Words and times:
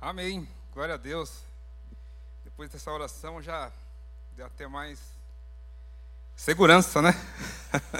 Amém. 0.00 0.46
Glória 0.74 0.94
a 0.94 0.98
Deus. 0.98 1.32
Depois 2.44 2.70
dessa 2.70 2.92
oração 2.92 3.40
já 3.40 3.72
deu 4.36 4.44
até 4.44 4.68
mais 4.68 5.00
segurança, 6.36 7.00
né? 7.00 7.14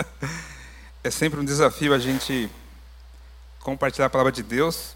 é 1.02 1.10
sempre 1.10 1.40
um 1.40 1.44
desafio 1.44 1.94
a 1.94 1.98
gente 1.98 2.50
compartilhar 3.60 4.06
a 4.06 4.10
palavra 4.10 4.30
de 4.30 4.42
Deus. 4.42 4.94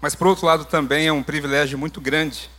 Mas 0.00 0.16
por 0.16 0.26
outro 0.26 0.46
lado 0.46 0.64
também 0.64 1.06
é 1.06 1.12
um 1.12 1.22
privilégio 1.22 1.78
muito 1.78 2.00
grande. 2.00 2.50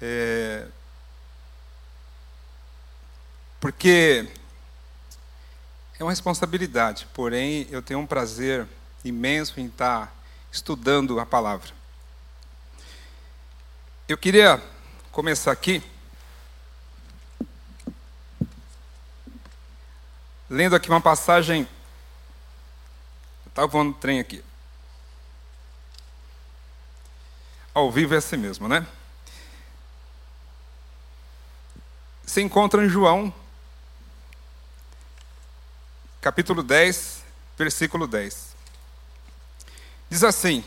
É... 0.00 0.66
Porque 3.58 4.28
é 5.98 6.04
uma 6.04 6.12
responsabilidade, 6.12 7.08
porém 7.14 7.66
eu 7.70 7.80
tenho 7.80 7.98
um 7.98 8.06
prazer 8.06 8.68
imenso 9.02 9.58
em 9.58 9.66
estar 9.66 10.14
estudando 10.50 11.20
a 11.20 11.26
palavra. 11.26 11.70
Eu 14.08 14.16
queria 14.16 14.62
começar 15.10 15.52
aqui 15.52 15.82
lendo 20.48 20.76
aqui 20.76 20.88
uma 20.88 21.00
passagem. 21.00 21.68
Estava 23.46 23.66
voando 23.66 23.90
o 23.92 23.94
trem 23.94 24.20
aqui. 24.20 24.44
Ao 27.74 27.90
vivo 27.90 28.14
é 28.14 28.18
assim 28.18 28.36
mesmo, 28.36 28.68
né? 28.68 28.86
Se 32.24 32.40
encontra 32.40 32.84
em 32.84 32.88
João, 32.88 33.32
capítulo 36.20 36.62
10, 36.62 37.22
versículo 37.56 38.06
10. 38.06 38.55
Diz 40.08 40.22
assim: 40.22 40.64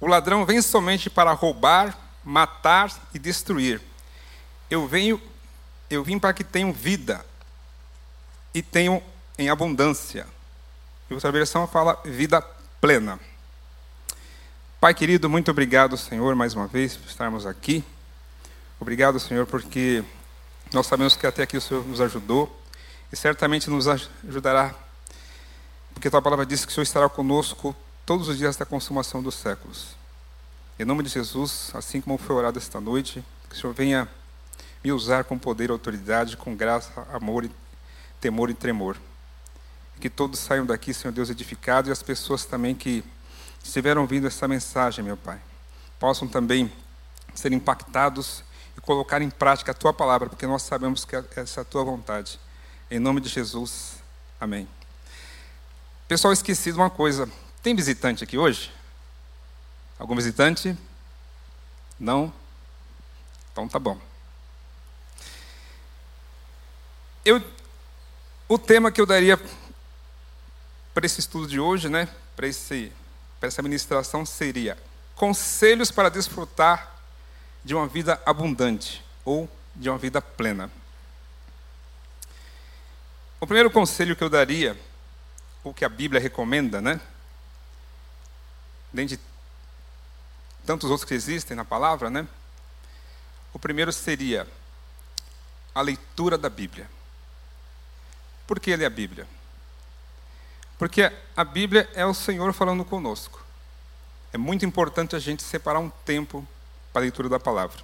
O 0.00 0.06
ladrão 0.06 0.44
vem 0.44 0.62
somente 0.62 1.10
para 1.10 1.32
roubar, 1.32 1.96
matar 2.24 2.90
e 3.14 3.18
destruir. 3.18 3.80
Eu 4.70 4.86
venho, 4.86 5.20
eu 5.90 6.02
vim 6.02 6.18
para 6.18 6.32
que 6.32 6.44
tenham 6.44 6.72
vida 6.72 7.24
e 8.54 8.62
tenham 8.62 9.02
em 9.38 9.48
abundância. 9.48 10.26
E 11.10 11.14
outra 11.14 11.30
versão 11.30 11.66
fala 11.66 12.00
vida 12.04 12.40
plena. 12.80 13.18
Pai 14.80 14.94
querido, 14.94 15.28
muito 15.28 15.50
obrigado, 15.50 15.96
Senhor, 15.96 16.34
mais 16.34 16.54
uma 16.54 16.66
vez 16.66 16.96
por 16.96 17.06
estarmos 17.06 17.46
aqui. 17.46 17.84
Obrigado, 18.80 19.20
Senhor, 19.20 19.46
porque 19.46 20.02
nós 20.72 20.86
sabemos 20.86 21.14
que 21.14 21.26
até 21.26 21.42
aqui 21.44 21.56
o 21.56 21.60
Senhor 21.60 21.86
nos 21.86 22.00
ajudou 22.00 22.60
e 23.12 23.16
certamente 23.16 23.70
nos 23.70 23.86
ajudará, 23.86 24.74
porque 25.92 26.10
tua 26.10 26.22
palavra 26.22 26.44
diz 26.44 26.64
que 26.64 26.72
o 26.72 26.74
Senhor 26.74 26.82
estará 26.82 27.08
conosco 27.08 27.76
todos 28.04 28.28
os 28.28 28.36
dias 28.36 28.56
da 28.56 28.66
consumação 28.66 29.22
dos 29.22 29.34
séculos. 29.34 29.96
Em 30.78 30.84
nome 30.84 31.02
de 31.02 31.08
Jesus, 31.08 31.70
assim 31.74 32.00
como 32.00 32.18
foi 32.18 32.34
orado 32.34 32.58
esta 32.58 32.80
noite, 32.80 33.24
que 33.48 33.54
o 33.54 33.58
Senhor 33.58 33.72
venha 33.72 34.08
me 34.82 34.90
usar 34.90 35.24
com 35.24 35.38
poder 35.38 35.68
e 35.68 35.72
autoridade, 35.72 36.36
com 36.36 36.56
graça, 36.56 37.06
amor, 37.12 37.48
temor 38.20 38.50
e 38.50 38.54
tremor. 38.54 38.96
Que 40.00 40.10
todos 40.10 40.40
saiam 40.40 40.66
daqui, 40.66 40.92
Senhor 40.92 41.12
Deus, 41.12 41.30
edificados 41.30 41.88
e 41.88 41.92
as 41.92 42.02
pessoas 42.02 42.44
também 42.44 42.74
que 42.74 43.04
estiveram 43.62 44.02
ouvindo 44.02 44.26
essa 44.26 44.48
mensagem, 44.48 45.04
meu 45.04 45.16
Pai, 45.16 45.40
possam 46.00 46.26
também 46.26 46.72
ser 47.34 47.52
impactados 47.52 48.42
e 48.76 48.80
colocar 48.80 49.22
em 49.22 49.30
prática 49.30 49.70
a 49.70 49.74
Tua 49.74 49.92
palavra, 49.92 50.28
porque 50.28 50.46
nós 50.46 50.62
sabemos 50.62 51.04
que 51.04 51.14
essa 51.36 51.60
é 51.60 51.62
a 51.62 51.64
Tua 51.64 51.84
vontade. 51.84 52.40
Em 52.90 52.98
nome 52.98 53.20
de 53.20 53.28
Jesus, 53.28 53.94
amém. 54.40 54.66
Pessoal, 56.08 56.32
esqueci 56.32 56.72
de 56.72 56.78
uma 56.78 56.90
coisa. 56.90 57.28
Tem 57.62 57.76
visitante 57.76 58.24
aqui 58.24 58.36
hoje? 58.36 58.72
Algum 59.96 60.16
visitante? 60.16 60.76
Não? 61.98 62.32
Então 63.52 63.68
tá 63.68 63.78
bom. 63.78 64.00
Eu, 67.24 67.40
o 68.48 68.58
tema 68.58 68.90
que 68.90 69.00
eu 69.00 69.06
daria 69.06 69.40
para 70.92 71.06
esse 71.06 71.20
estudo 71.20 71.46
de 71.46 71.60
hoje, 71.60 71.88
né, 71.88 72.08
para, 72.34 72.48
esse, 72.48 72.92
para 73.38 73.46
essa 73.46 73.62
ministração, 73.62 74.26
seria 74.26 74.76
Conselhos 75.14 75.90
para 75.92 76.08
desfrutar 76.08 76.96
de 77.64 77.76
uma 77.76 77.86
vida 77.86 78.20
abundante 78.26 79.04
ou 79.24 79.48
de 79.76 79.88
uma 79.88 79.98
vida 79.98 80.20
plena. 80.20 80.68
O 83.40 83.46
primeiro 83.46 83.70
conselho 83.70 84.16
que 84.16 84.24
eu 84.24 84.28
daria, 84.28 84.76
o 85.62 85.72
que 85.72 85.84
a 85.84 85.88
Bíblia 85.88 86.20
recomenda, 86.20 86.80
né, 86.80 87.00
dentre 88.92 89.18
tantos 90.66 90.90
outros 90.90 91.08
que 91.08 91.14
existem 91.14 91.56
na 91.56 91.64
palavra, 91.64 92.10
né? 92.10 92.26
O 93.52 93.58
primeiro 93.58 93.92
seria 93.92 94.46
a 95.74 95.80
leitura 95.80 96.36
da 96.36 96.48
Bíblia. 96.48 96.88
Por 98.46 98.60
que 98.60 98.74
ler 98.76 98.86
a 98.86 98.90
Bíblia? 98.90 99.26
Porque 100.78 101.12
a 101.36 101.44
Bíblia 101.44 101.88
é 101.94 102.04
o 102.04 102.14
Senhor 102.14 102.52
falando 102.52 102.84
conosco. 102.84 103.42
É 104.32 104.38
muito 104.38 104.64
importante 104.64 105.14
a 105.14 105.18
gente 105.18 105.42
separar 105.42 105.78
um 105.78 105.90
tempo 105.90 106.46
para 106.92 107.00
a 107.00 107.04
leitura 107.04 107.28
da 107.28 107.38
palavra. 107.38 107.82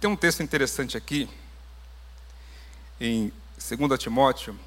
Tem 0.00 0.10
um 0.10 0.16
texto 0.16 0.42
interessante 0.42 0.96
aqui, 0.96 1.28
em 3.00 3.32
2 3.56 3.98
Timóteo 3.98 4.58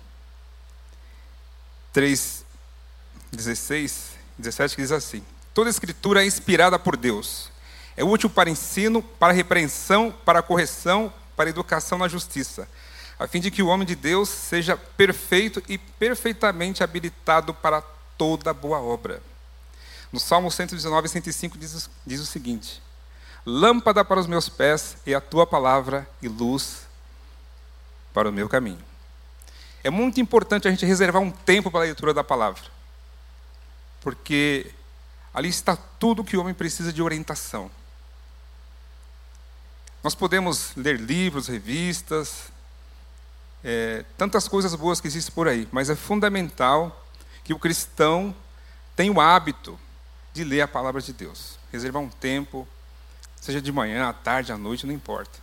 3, 1.93 2.45
16, 3.31 4.16
17, 4.37 4.75
que 4.75 4.81
diz 4.81 4.91
assim: 4.91 5.23
Toda 5.53 5.69
escritura 5.69 6.23
é 6.23 6.27
inspirada 6.27 6.77
por 6.77 6.95
Deus. 6.95 7.49
É 7.95 8.03
útil 8.03 8.29
para 8.29 8.49
ensino, 8.49 9.01
para 9.01 9.33
repreensão, 9.33 10.13
para 10.23 10.43
correção, 10.43 11.11
para 11.35 11.49
educação 11.49 11.97
na 11.97 12.07
justiça, 12.07 12.67
a 13.17 13.27
fim 13.27 13.39
de 13.39 13.49
que 13.49 13.63
o 13.63 13.67
homem 13.67 13.87
de 13.87 13.95
Deus 13.95 14.29
seja 14.29 14.77
perfeito 14.77 15.63
e 15.67 15.79
perfeitamente 15.79 16.83
habilitado 16.83 17.55
para 17.55 17.81
toda 18.15 18.53
boa 18.53 18.79
obra. 18.79 19.21
No 20.11 20.19
Salmo 20.19 20.51
119, 20.51 21.09
105 21.09 21.57
diz, 21.57 21.89
diz 22.05 22.21
o 22.21 22.25
seguinte: 22.25 22.81
Lâmpada 23.43 24.05
para 24.05 24.19
os 24.19 24.27
meus 24.27 24.47
pés 24.47 24.97
e 25.07 25.15
a 25.15 25.19
tua 25.19 25.47
palavra 25.47 26.07
e 26.21 26.27
luz 26.27 26.81
para 28.13 28.29
o 28.29 28.33
meu 28.33 28.47
caminho. 28.47 28.85
É 29.83 29.89
muito 29.89 30.21
importante 30.21 30.67
a 30.67 30.71
gente 30.71 30.85
reservar 30.85 31.21
um 31.21 31.31
tempo 31.31 31.71
para 31.71 31.79
a 31.79 31.83
leitura 31.83 32.13
da 32.13 32.23
palavra 32.23 32.76
porque 34.07 34.71
ali 35.33 35.49
está 35.49 35.75
tudo 35.75 36.23
que 36.23 36.37
o 36.37 36.39
homem 36.39 36.53
precisa 36.53 36.93
de 36.93 37.01
orientação. 37.03 37.69
Nós 40.01 40.15
podemos 40.15 40.71
ler 40.77 40.97
livros, 40.97 41.47
revistas, 41.47 42.43
é, 43.61 44.05
tantas 44.17 44.47
coisas 44.47 44.73
boas 44.75 45.01
que 45.01 45.07
existem 45.07 45.35
por 45.35 45.45
aí, 45.45 45.67
mas 45.73 45.89
é 45.89 45.95
fundamental 45.97 47.05
que 47.43 47.53
o 47.53 47.59
cristão 47.59 48.33
tenha 48.95 49.11
o 49.11 49.19
hábito 49.19 49.77
de 50.31 50.45
ler 50.45 50.61
a 50.61 50.69
palavra 50.69 51.01
de 51.01 51.11
Deus. 51.11 51.59
Reservar 51.69 52.01
um 52.01 52.07
tempo, 52.07 52.65
seja 53.41 53.61
de 53.61 53.73
manhã, 53.73 54.07
à 54.07 54.13
tarde, 54.13 54.53
à 54.53 54.57
noite, 54.57 54.87
não 54.87 54.93
importa. 54.93 55.37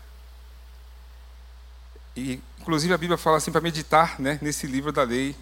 E, 2.16 2.40
inclusive, 2.58 2.94
a 2.94 2.96
Bíblia 2.96 3.18
fala 3.18 3.36
assim 3.36 3.52
para 3.52 3.60
meditar 3.60 4.18
né, 4.18 4.38
nesse 4.40 4.66
livro 4.66 4.90
da 4.90 5.02
lei 5.02 5.36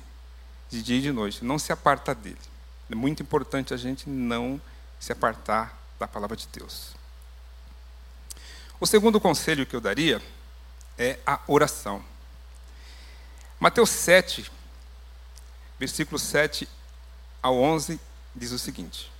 de 0.68 0.82
dia 0.82 0.98
e 0.98 1.02
de 1.02 1.12
noite. 1.12 1.44
Não 1.44 1.56
se 1.56 1.72
aparta 1.72 2.12
dele. 2.12 2.51
É 2.92 2.94
muito 2.94 3.22
importante 3.22 3.72
a 3.72 3.76
gente 3.78 4.06
não 4.06 4.60
se 5.00 5.12
apartar 5.12 5.82
da 5.98 6.06
palavra 6.06 6.36
de 6.36 6.46
Deus. 6.48 6.90
O 8.78 8.86
segundo 8.86 9.18
conselho 9.18 9.64
que 9.64 9.74
eu 9.74 9.80
daria 9.80 10.20
é 10.98 11.18
a 11.24 11.40
oração. 11.46 12.04
Mateus 13.58 13.88
7, 13.88 14.52
versículo 15.78 16.18
7 16.18 16.68
ao 17.42 17.56
11, 17.56 17.98
diz 18.36 18.52
o 18.52 18.58
seguinte: 18.58 19.10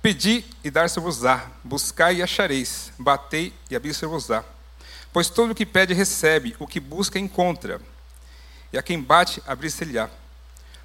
Pedi 0.00 0.44
e 0.62 0.70
dar-se-vos-á, 0.70 1.50
buscai 1.64 2.18
e 2.18 2.22
achareis, 2.22 2.92
batei 2.96 3.52
e 3.68 3.74
abrir-se-vos-á. 3.74 4.44
Pois 5.12 5.28
todo 5.28 5.50
o 5.50 5.54
que 5.56 5.66
pede 5.66 5.92
recebe, 5.92 6.54
o 6.60 6.68
que 6.68 6.78
busca 6.78 7.18
encontra 7.18 7.80
e 8.72 8.78
a 8.78 8.82
quem 8.82 9.00
bate 9.00 9.42
abrir-se-lhe-á. 9.46 10.08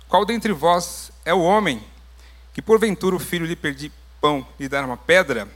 Qual 0.08 0.26
dentre 0.26 0.54
vós 0.54 1.12
é 1.26 1.34
o 1.34 1.42
homem 1.42 1.84
que 2.54 2.62
porventura 2.62 3.16
o 3.16 3.20
filho 3.20 3.46
lhe 3.46 3.56
pedir 3.56 3.92
pão 4.22 4.48
lhe 4.60 4.70
dará 4.70 4.86
uma 4.86 4.98
pedra? 4.98 5.48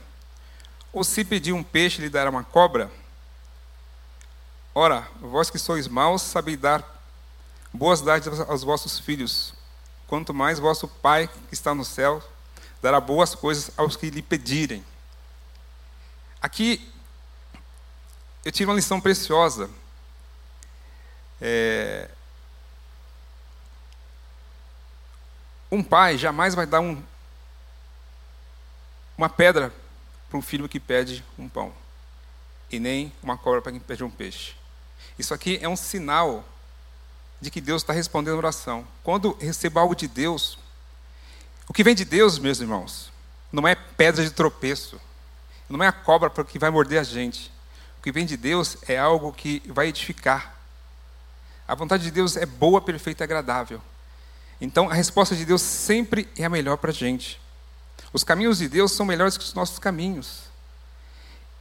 Ou 0.92 1.04
se 1.04 1.24
pedir 1.24 1.52
um 1.52 1.62
peixe 1.62 2.00
lhe 2.00 2.08
dará 2.08 2.30
uma 2.30 2.44
cobra? 2.44 2.90
Ora, 4.74 5.06
vós 5.20 5.50
que 5.50 5.58
sois 5.58 5.88
maus, 5.88 6.22
sabeis 6.22 6.58
dar 6.58 6.84
boas 7.72 8.00
dádivas 8.00 8.40
aos 8.40 8.62
vossos 8.62 8.98
filhos, 8.98 9.54
quanto 10.06 10.32
mais 10.34 10.58
vosso 10.58 10.88
Pai 10.88 11.28
que 11.48 11.54
está 11.54 11.74
no 11.74 11.84
céu 11.84 12.22
dará 12.80 13.00
boas 13.00 13.34
coisas 13.34 13.70
aos 13.76 13.96
que 13.96 14.10
lhe 14.10 14.22
pedirem. 14.22 14.84
Aqui 16.40 16.92
eu 18.44 18.52
tive 18.52 18.70
uma 18.70 18.76
lição 18.76 19.00
preciosa. 19.00 19.68
É, 21.40 22.08
Um 25.70 25.82
pai 25.82 26.16
jamais 26.16 26.54
vai 26.54 26.66
dar 26.66 26.80
um, 26.80 27.02
uma 29.16 29.28
pedra 29.28 29.72
para 30.28 30.38
um 30.38 30.42
filho 30.42 30.68
que 30.68 30.80
pede 30.80 31.24
um 31.38 31.48
pão, 31.48 31.72
e 32.70 32.78
nem 32.78 33.12
uma 33.22 33.36
cobra 33.36 33.60
para 33.60 33.72
quem 33.72 33.80
pede 33.80 34.04
um 34.04 34.10
peixe. 34.10 34.54
Isso 35.18 35.34
aqui 35.34 35.58
é 35.60 35.68
um 35.68 35.76
sinal 35.76 36.44
de 37.40 37.50
que 37.50 37.60
Deus 37.60 37.82
está 37.82 37.92
respondendo 37.92 38.34
a 38.34 38.38
oração. 38.38 38.86
Quando 39.02 39.36
recebo 39.40 39.78
algo 39.78 39.94
de 39.94 40.08
Deus, 40.08 40.58
o 41.68 41.72
que 41.72 41.84
vem 41.84 41.94
de 41.94 42.04
Deus, 42.04 42.38
meus 42.38 42.60
irmãos, 42.60 43.12
não 43.52 43.66
é 43.66 43.74
pedra 43.74 44.24
de 44.24 44.30
tropeço, 44.30 45.00
não 45.68 45.82
é 45.82 45.88
a 45.88 45.92
cobra 45.92 46.30
que 46.44 46.58
vai 46.58 46.70
morder 46.70 47.00
a 47.00 47.04
gente. 47.04 47.52
O 47.98 48.02
que 48.02 48.12
vem 48.12 48.24
de 48.24 48.36
Deus 48.36 48.76
é 48.88 48.98
algo 48.98 49.32
que 49.32 49.62
vai 49.66 49.88
edificar. 49.88 50.56
A 51.66 51.74
vontade 51.74 52.04
de 52.04 52.10
Deus 52.10 52.36
é 52.36 52.46
boa, 52.46 52.80
perfeita 52.80 53.22
e 53.22 53.24
agradável. 53.24 53.82
Então, 54.60 54.90
a 54.90 54.94
resposta 54.94 55.36
de 55.36 55.44
Deus 55.44 55.62
sempre 55.62 56.28
é 56.36 56.44
a 56.44 56.48
melhor 56.48 56.76
para 56.76 56.90
a 56.90 56.94
gente. 56.94 57.40
Os 58.12 58.24
caminhos 58.24 58.58
de 58.58 58.68
Deus 58.68 58.92
são 58.92 59.06
melhores 59.06 59.36
que 59.36 59.44
os 59.44 59.54
nossos 59.54 59.78
caminhos. 59.78 60.42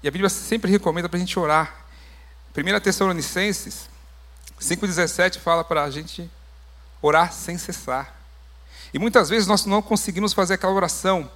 E 0.01 0.07
a 0.07 0.11
Bíblia 0.11 0.29
sempre 0.29 0.71
recomenda 0.71 1.07
para 1.09 1.17
a 1.17 1.19
gente 1.19 1.37
orar. 1.37 1.85
1 2.55 2.79
Tessalonicenses 2.79 3.89
5,17 4.59 5.39
fala 5.39 5.63
para 5.63 5.83
a 5.83 5.91
gente 5.91 6.29
orar 7.01 7.31
sem 7.31 7.57
cessar. 7.57 8.15
E 8.93 8.97
muitas 8.97 9.29
vezes 9.29 9.47
nós 9.47 9.65
não 9.65 9.81
conseguimos 9.81 10.33
fazer 10.33 10.55
aquela 10.55 10.73
oração 10.73 11.29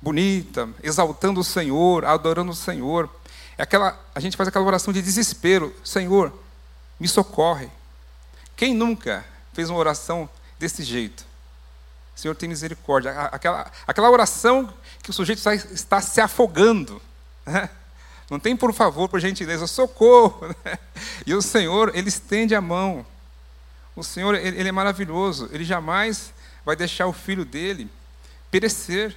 bonita, 0.00 0.68
exaltando 0.82 1.40
o 1.40 1.44
Senhor, 1.44 2.04
adorando 2.04 2.52
o 2.52 2.56
Senhor. 2.56 3.10
É 3.56 3.62
aquela, 3.62 3.98
a 4.14 4.20
gente 4.20 4.36
faz 4.36 4.48
aquela 4.48 4.64
oração 4.64 4.92
de 4.92 5.02
desespero: 5.02 5.74
Senhor, 5.84 6.32
me 7.00 7.08
socorre. 7.08 7.68
Quem 8.56 8.74
nunca 8.74 9.24
fez 9.52 9.70
uma 9.70 9.78
oração 9.78 10.28
desse 10.58 10.82
jeito? 10.82 11.26
Senhor, 12.14 12.34
tem 12.34 12.48
misericórdia. 12.48 13.12
Aquela, 13.12 13.70
aquela 13.86 14.10
oração 14.10 14.72
que 15.02 15.10
o 15.10 15.12
sujeito 15.12 15.38
está, 15.38 15.54
está 15.54 16.00
se 16.00 16.20
afogando. 16.20 17.00
Né? 17.46 17.70
Não 18.28 18.40
tem 18.40 18.56
por 18.56 18.72
favor, 18.74 19.08
por 19.08 19.20
gentileza, 19.20 19.66
socorro. 19.66 20.48
Né? 20.64 20.78
E 21.24 21.32
o 21.32 21.40
Senhor, 21.40 21.92
Ele 21.94 22.08
estende 22.08 22.54
a 22.54 22.60
mão. 22.60 23.06
O 23.94 24.02
Senhor, 24.02 24.34
ele, 24.34 24.58
ele 24.60 24.68
é 24.68 24.72
maravilhoso. 24.72 25.48
Ele 25.52 25.64
jamais 25.64 26.32
vai 26.64 26.76
deixar 26.76 27.06
o 27.06 27.12
filho 27.12 27.44
dele 27.44 27.90
perecer. 28.50 29.16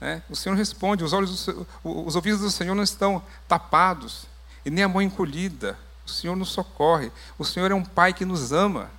Né? 0.00 0.22
O 0.28 0.36
Senhor 0.36 0.54
responde, 0.54 1.04
os, 1.04 1.12
olhos 1.12 1.46
do, 1.46 1.66
os 1.82 2.14
ouvidos 2.16 2.40
do 2.40 2.50
Senhor 2.50 2.74
não 2.74 2.82
estão 2.82 3.22
tapados, 3.48 4.26
e 4.64 4.70
nem 4.70 4.84
a 4.84 4.88
mão 4.88 5.00
encolhida. 5.00 5.78
O 6.06 6.10
Senhor 6.10 6.36
nos 6.36 6.50
socorre. 6.50 7.10
O 7.38 7.44
Senhor 7.44 7.70
é 7.70 7.74
um 7.74 7.84
Pai 7.84 8.12
que 8.12 8.24
nos 8.24 8.52
ama. 8.52 8.90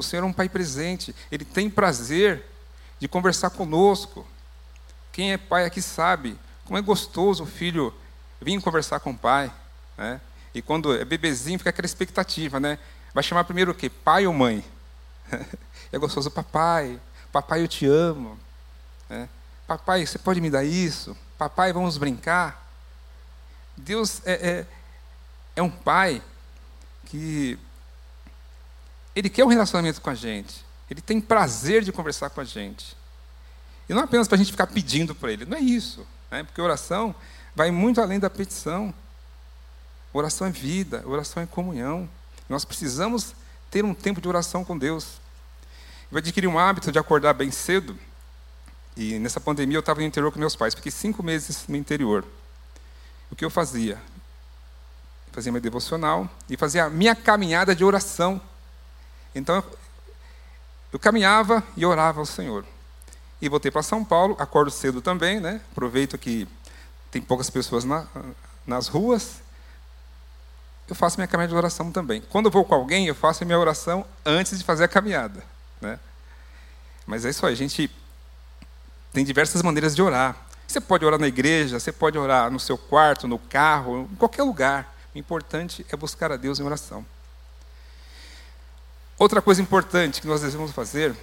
O 0.00 0.02
Senhor 0.02 0.22
é 0.22 0.26
um 0.26 0.32
Pai 0.32 0.48
presente. 0.48 1.14
Ele 1.30 1.44
tem 1.44 1.68
prazer 1.68 2.42
de 2.98 3.06
conversar 3.06 3.50
conosco. 3.50 4.26
Quem 5.12 5.34
é 5.34 5.36
pai 5.36 5.66
aqui 5.66 5.82
sabe 5.82 6.38
como 6.64 6.78
é 6.78 6.80
gostoso 6.80 7.42
o 7.42 7.46
filho 7.46 7.92
vir 8.40 8.58
conversar 8.62 8.98
com 9.00 9.10
o 9.10 9.18
pai. 9.18 9.52
Né? 9.98 10.18
E 10.54 10.62
quando 10.62 10.94
é 10.94 11.04
bebezinho, 11.04 11.58
fica 11.58 11.68
aquela 11.68 11.84
expectativa, 11.84 12.58
né? 12.58 12.78
Vai 13.12 13.22
chamar 13.22 13.44
primeiro 13.44 13.72
o 13.72 13.74
quê? 13.74 13.90
Pai 13.90 14.26
ou 14.26 14.32
mãe? 14.32 14.64
é 15.92 15.98
gostoso, 15.98 16.30
papai. 16.30 16.98
Papai, 17.30 17.60
eu 17.60 17.68
te 17.68 17.84
amo. 17.84 18.38
Né? 19.06 19.28
Papai, 19.66 20.06
você 20.06 20.18
pode 20.18 20.40
me 20.40 20.48
dar 20.48 20.64
isso? 20.64 21.14
Papai, 21.36 21.74
vamos 21.74 21.98
brincar? 21.98 22.66
Deus 23.76 24.22
é, 24.24 24.32
é, 24.32 24.66
é 25.56 25.62
um 25.62 25.70
pai 25.70 26.22
que 27.04 27.58
ele 29.14 29.28
quer 29.28 29.44
um 29.44 29.48
relacionamento 29.48 30.00
com 30.00 30.10
a 30.10 30.14
gente. 30.14 30.64
Ele 30.90 31.00
tem 31.00 31.20
prazer 31.20 31.82
de 31.82 31.92
conversar 31.92 32.30
com 32.30 32.40
a 32.40 32.44
gente. 32.44 32.96
E 33.88 33.94
não 33.94 34.02
apenas 34.02 34.28
para 34.28 34.36
a 34.36 34.38
gente 34.38 34.50
ficar 34.50 34.66
pedindo 34.66 35.14
para 35.14 35.32
ele, 35.32 35.44
não 35.44 35.56
é 35.56 35.60
isso. 35.60 36.06
Né? 36.30 36.44
Porque 36.44 36.60
oração 36.60 37.14
vai 37.54 37.70
muito 37.70 38.00
além 38.00 38.18
da 38.18 38.30
petição. 38.30 38.94
Oração 40.12 40.46
é 40.46 40.50
vida, 40.50 41.02
oração 41.06 41.42
é 41.42 41.46
comunhão. 41.46 42.08
Nós 42.48 42.64
precisamos 42.64 43.34
ter 43.70 43.84
um 43.84 43.94
tempo 43.94 44.20
de 44.20 44.28
oração 44.28 44.64
com 44.64 44.76
Deus. 44.76 45.20
Eu 46.10 46.18
adquiri 46.18 46.46
um 46.46 46.58
hábito 46.58 46.90
de 46.90 46.98
acordar 46.98 47.32
bem 47.34 47.50
cedo. 47.50 47.96
E 48.96 49.18
nessa 49.20 49.40
pandemia 49.40 49.76
eu 49.76 49.80
estava 49.80 50.00
no 50.00 50.06
interior 50.06 50.32
com 50.32 50.38
meus 50.40 50.56
pais. 50.56 50.74
Fiquei 50.74 50.90
cinco 50.90 51.22
meses 51.22 51.66
no 51.68 51.76
interior. 51.76 52.24
O 53.30 53.36
que 53.36 53.44
eu 53.44 53.50
fazia? 53.50 54.00
Fazia 55.30 55.52
meu 55.52 55.60
devocional 55.60 56.28
e 56.48 56.56
fazia 56.56 56.84
a 56.84 56.90
minha 56.90 57.14
caminhada 57.14 57.74
de 57.74 57.84
oração. 57.84 58.40
Então 59.34 59.62
eu, 60.92 60.98
caminhava 60.98 61.62
e 61.76 61.84
orava 61.86 62.20
ao 62.20 62.26
Senhor. 62.26 62.64
E 63.40 63.48
voltei 63.48 63.70
para 63.70 63.82
São 63.82 64.04
Paulo, 64.04 64.36
acordo 64.38 64.70
cedo 64.70 65.00
também, 65.00 65.40
né? 65.40 65.60
Aproveito 65.72 66.18
que 66.18 66.46
tem 67.10 67.22
poucas 67.22 67.48
pessoas 67.48 67.84
na, 67.84 68.06
nas 68.66 68.88
ruas. 68.88 69.40
Eu 70.88 70.94
faço 70.94 71.16
minha 71.16 71.28
caminhada 71.28 71.52
de 71.52 71.56
oração 71.56 71.90
também. 71.90 72.20
Quando 72.30 72.46
eu 72.46 72.50
vou 72.50 72.64
com 72.64 72.74
alguém, 72.74 73.06
eu 73.06 73.14
faço 73.14 73.44
a 73.44 73.46
minha 73.46 73.58
oração 73.58 74.04
antes 74.26 74.58
de 74.58 74.64
fazer 74.64 74.84
a 74.84 74.88
caminhada, 74.88 75.42
né? 75.80 75.98
Mas 77.06 77.24
é 77.24 77.30
isso 77.30 77.46
aí, 77.46 77.52
a 77.52 77.56
gente 77.56 77.90
tem 79.12 79.24
diversas 79.24 79.62
maneiras 79.62 79.94
de 79.94 80.02
orar. 80.02 80.36
Você 80.66 80.80
pode 80.80 81.04
orar 81.04 81.18
na 81.18 81.26
igreja, 81.26 81.80
você 81.80 81.90
pode 81.90 82.16
orar 82.16 82.50
no 82.50 82.60
seu 82.60 82.78
quarto, 82.78 83.26
no 83.26 83.38
carro, 83.38 84.08
em 84.12 84.16
qualquer 84.16 84.42
lugar. 84.42 84.96
O 85.14 85.18
importante 85.18 85.84
é 85.90 85.96
buscar 85.96 86.30
a 86.30 86.36
Deus 86.36 86.60
em 86.60 86.62
oração. 86.62 87.04
Outra 89.20 89.42
coisa 89.42 89.60
importante 89.60 90.18
que 90.18 90.26
nós 90.26 90.40
devemos 90.40 90.72
fazer 90.72 91.14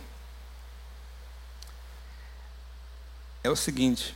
é 3.44 3.50
o 3.50 3.56
seguinte: 3.56 4.16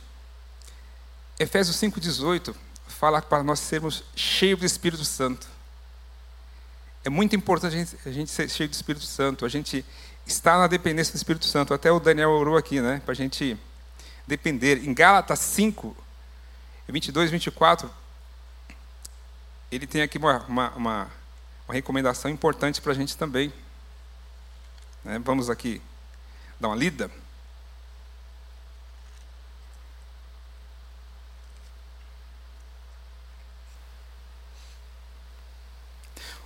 Efésios 1.36 1.76
5,18 1.78 2.54
fala 2.86 3.20
para 3.20 3.42
nós 3.42 3.58
sermos 3.58 4.04
cheios 4.14 4.60
do 4.60 4.64
Espírito 4.64 5.04
Santo. 5.04 5.48
É 7.02 7.10
muito 7.10 7.34
importante 7.34 7.74
a 7.74 7.78
gente, 7.80 7.98
a 8.06 8.12
gente 8.12 8.30
ser 8.30 8.48
cheio 8.48 8.68
do 8.68 8.72
Espírito 8.72 9.04
Santo, 9.04 9.44
a 9.44 9.48
gente 9.48 9.84
estar 10.24 10.58
na 10.58 10.68
dependência 10.68 11.12
do 11.12 11.16
Espírito 11.16 11.46
Santo. 11.46 11.74
Até 11.74 11.90
o 11.90 11.98
Daniel 11.98 12.30
orou 12.30 12.56
aqui, 12.56 12.80
né? 12.80 13.02
Para 13.04 13.10
a 13.10 13.16
gente 13.16 13.58
depender. 14.28 14.86
Em 14.86 14.94
Gálatas 14.94 15.40
5, 15.40 15.96
22 16.86 17.30
e 17.30 17.32
24, 17.32 17.90
ele 19.72 19.88
tem 19.88 20.02
aqui 20.02 20.18
uma, 20.18 20.38
uma, 20.44 20.70
uma, 20.70 21.10
uma 21.66 21.74
recomendação 21.74 22.30
importante 22.30 22.80
para 22.80 22.92
a 22.92 22.94
gente 22.94 23.16
também. 23.16 23.52
Né? 25.04 25.18
Vamos 25.18 25.50
aqui 25.50 25.80
dar 26.60 26.68
uma 26.68 26.76
lida. 26.76 27.10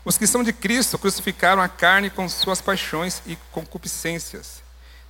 Os 0.05 0.17
que 0.17 0.27
são 0.27 0.45
de 0.45 0.53
Cristo 0.53 0.97
crucificaram 0.99 1.61
a 1.61 1.69
carne 1.69 2.11
com 2.11 2.29
suas 2.29 2.61
paixões 2.61 3.21
e 3.27 3.35
concupiscências. 3.51 4.63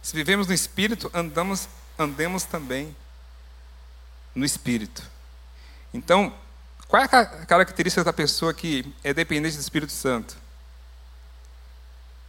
Se 0.03 0.17
vivemos 0.17 0.47
no 0.47 0.55
Espírito, 0.55 1.11
andamos, 1.13 1.69
andemos 1.99 2.45
também 2.45 2.97
no 4.35 4.45
Espírito. 4.45 5.03
Então, 5.93 6.35
qual 6.89 7.03
é 7.03 7.05
a 7.05 7.27
característica 7.45 8.03
da 8.03 8.13
pessoa 8.13 8.55
que 8.55 8.91
é 9.05 9.13
dependente 9.13 9.57
do 9.57 9.61
Espírito 9.61 9.93
Santo? 9.93 10.37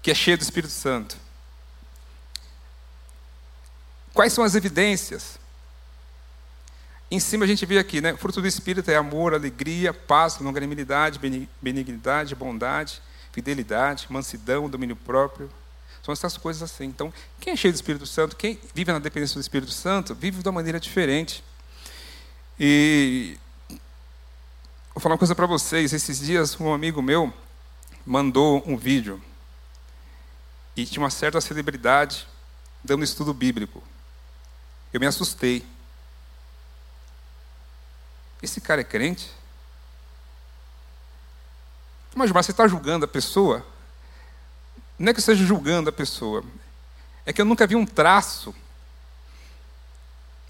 Que 0.01 0.11
é 0.11 0.15
cheia 0.15 0.37
do 0.37 0.41
Espírito 0.41 0.71
Santo? 0.71 1.17
Quais 4.13 4.33
são 4.33 4.43
as 4.43 4.55
evidências? 4.55 5.37
Em 7.09 7.19
cima 7.19 7.45
a 7.45 7.47
gente 7.47 7.65
vê 7.65 7.77
aqui, 7.77 8.01
né? 8.01 8.17
Fruto 8.17 8.41
do 8.41 8.47
Espírito 8.47 8.89
é 8.91 8.95
amor, 8.95 9.33
alegria, 9.33 9.93
paz, 9.93 10.39
longanimidade, 10.39 11.19
benignidade, 11.61 12.35
bondade, 12.35 13.01
fidelidade, 13.31 14.07
mansidão, 14.09 14.69
domínio 14.69 14.95
próprio. 14.95 15.49
São 16.03 16.11
essas 16.11 16.37
coisas 16.37 16.63
assim. 16.63 16.85
Então, 16.85 17.13
quem 17.39 17.53
é 17.53 17.55
cheio 17.55 17.73
do 17.73 17.75
Espírito 17.75 18.05
Santo, 18.05 18.35
quem 18.35 18.59
vive 18.73 18.91
na 18.91 18.99
dependência 18.99 19.35
do 19.35 19.41
Espírito 19.41 19.71
Santo, 19.71 20.15
vive 20.15 20.41
de 20.41 20.47
uma 20.47 20.53
maneira 20.53 20.79
diferente. 20.79 21.43
E 22.59 23.37
vou 24.93 25.01
falar 25.01 25.13
uma 25.13 25.19
coisa 25.19 25.35
para 25.35 25.45
vocês. 25.45 25.93
Esses 25.93 26.19
dias, 26.19 26.59
um 26.59 26.73
amigo 26.73 27.01
meu 27.01 27.31
mandou 28.05 28.63
um 28.65 28.75
vídeo 28.75 29.21
e 30.77 30.85
tinha 30.85 31.03
uma 31.03 31.09
certa 31.09 31.41
celebridade 31.41 32.27
dando 32.83 33.03
estudo 33.03 33.33
bíblico. 33.33 33.83
Eu 34.93 34.99
me 34.99 35.07
assustei. 35.07 35.65
Esse 38.41 38.61
cara 38.61 38.81
é 38.81 38.83
crente? 38.83 39.31
Mas, 42.13 42.31
mas 42.31 42.45
você 42.45 42.51
está 42.51 42.67
julgando 42.67 43.05
a 43.05 43.07
pessoa? 43.07 43.65
Não 44.99 45.09
é 45.09 45.13
que 45.13 45.17
eu 45.17 45.21
esteja 45.21 45.43
julgando 45.43 45.89
a 45.89 45.93
pessoa, 45.93 46.43
é 47.25 47.33
que 47.33 47.41
eu 47.41 47.45
nunca 47.45 47.67
vi 47.67 47.75
um 47.75 47.85
traço 47.85 48.55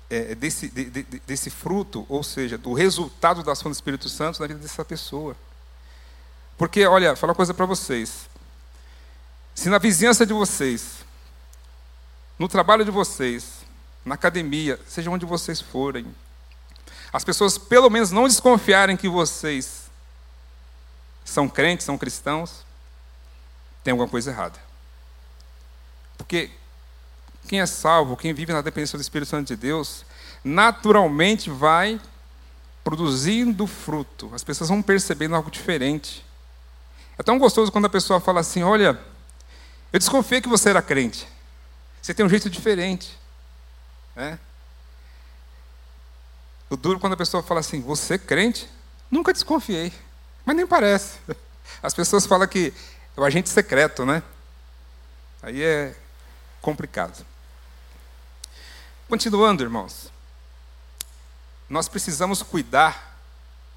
é, 0.09 0.35
desse, 0.35 0.69
de, 0.69 0.89
de, 0.89 1.03
desse 1.25 1.49
fruto, 1.49 2.05
ou 2.07 2.23
seja, 2.23 2.57
do 2.57 2.73
resultado 2.73 3.43
da 3.43 3.51
ação 3.53 3.69
do 3.71 3.75
Espírito 3.75 4.07
Santo 4.07 4.39
na 4.39 4.47
vida 4.47 4.59
dessa 4.59 4.85
pessoa. 4.85 5.35
Porque, 6.57 6.85
olha, 6.85 7.09
vou 7.09 7.17
falar 7.17 7.31
uma 7.31 7.35
coisa 7.35 7.53
para 7.53 7.65
vocês. 7.65 8.29
Se 9.57 9.69
na 9.69 9.79
vizinhança 9.79 10.23
de 10.23 10.33
vocês 10.33 10.97
no 12.37 12.47
trabalho 12.47 12.85
de 12.85 12.91
vocês, 12.91 13.65
na 14.05 14.13
academia, 14.13 14.79
seja 14.85 15.09
onde 15.09 15.25
vocês 15.25 15.59
forem, 15.59 16.05
as 17.11 17.23
pessoas 17.23 17.57
pelo 17.57 17.89
menos 17.89 18.11
não 18.11 18.27
desconfiarem 18.27 18.95
que 18.95 19.09
vocês 19.09 19.89
são 21.25 21.49
crentes, 21.49 21.87
são 21.87 21.97
cristãos, 21.97 22.63
tem 23.83 23.93
alguma 23.93 24.07
coisa 24.07 24.29
errada. 24.29 24.59
Porque 26.19 26.51
quem 27.47 27.59
é 27.59 27.65
salvo, 27.65 28.15
quem 28.15 28.35
vive 28.35 28.53
na 28.53 28.61
dependência 28.61 28.95
do 28.95 29.01
Espírito 29.01 29.29
Santo 29.29 29.47
de 29.47 29.55
Deus, 29.55 30.05
naturalmente 30.43 31.49
vai 31.49 31.99
produzindo 32.83 33.65
fruto. 33.65 34.29
As 34.35 34.43
pessoas 34.43 34.69
vão 34.69 34.83
percebendo 34.83 35.35
algo 35.35 35.49
diferente. 35.49 36.23
É 37.17 37.23
tão 37.23 37.39
gostoso 37.39 37.71
quando 37.71 37.85
a 37.85 37.89
pessoa 37.89 38.19
fala 38.19 38.41
assim: 38.41 38.61
Olha, 38.61 39.16
eu 39.91 39.99
desconfiei 39.99 40.41
que 40.41 40.49
você 40.49 40.69
era 40.69 40.81
crente. 40.81 41.27
Você 42.01 42.13
tem 42.13 42.25
um 42.25 42.29
jeito 42.29 42.49
diferente. 42.49 43.17
Né? 44.15 44.39
O 46.69 46.75
duro 46.75 46.99
quando 46.99 47.13
a 47.13 47.17
pessoa 47.17 47.41
fala 47.41 47.59
assim: 47.59 47.81
Você 47.81 48.15
é 48.15 48.17
crente? 48.17 48.69
Nunca 49.09 49.31
desconfiei. 49.31 49.93
Mas 50.45 50.55
nem 50.55 50.67
parece. 50.67 51.17
As 51.81 51.93
pessoas 51.93 52.25
falam 52.25 52.47
que 52.47 52.73
é 53.15 53.19
o 53.19 53.23
agente 53.23 53.49
secreto, 53.49 54.05
né? 54.05 54.23
Aí 55.41 55.61
é 55.61 55.95
complicado. 56.61 57.25
Continuando, 59.07 59.63
irmãos. 59.63 60.11
Nós 61.69 61.87
precisamos 61.87 62.41
cuidar 62.41 63.19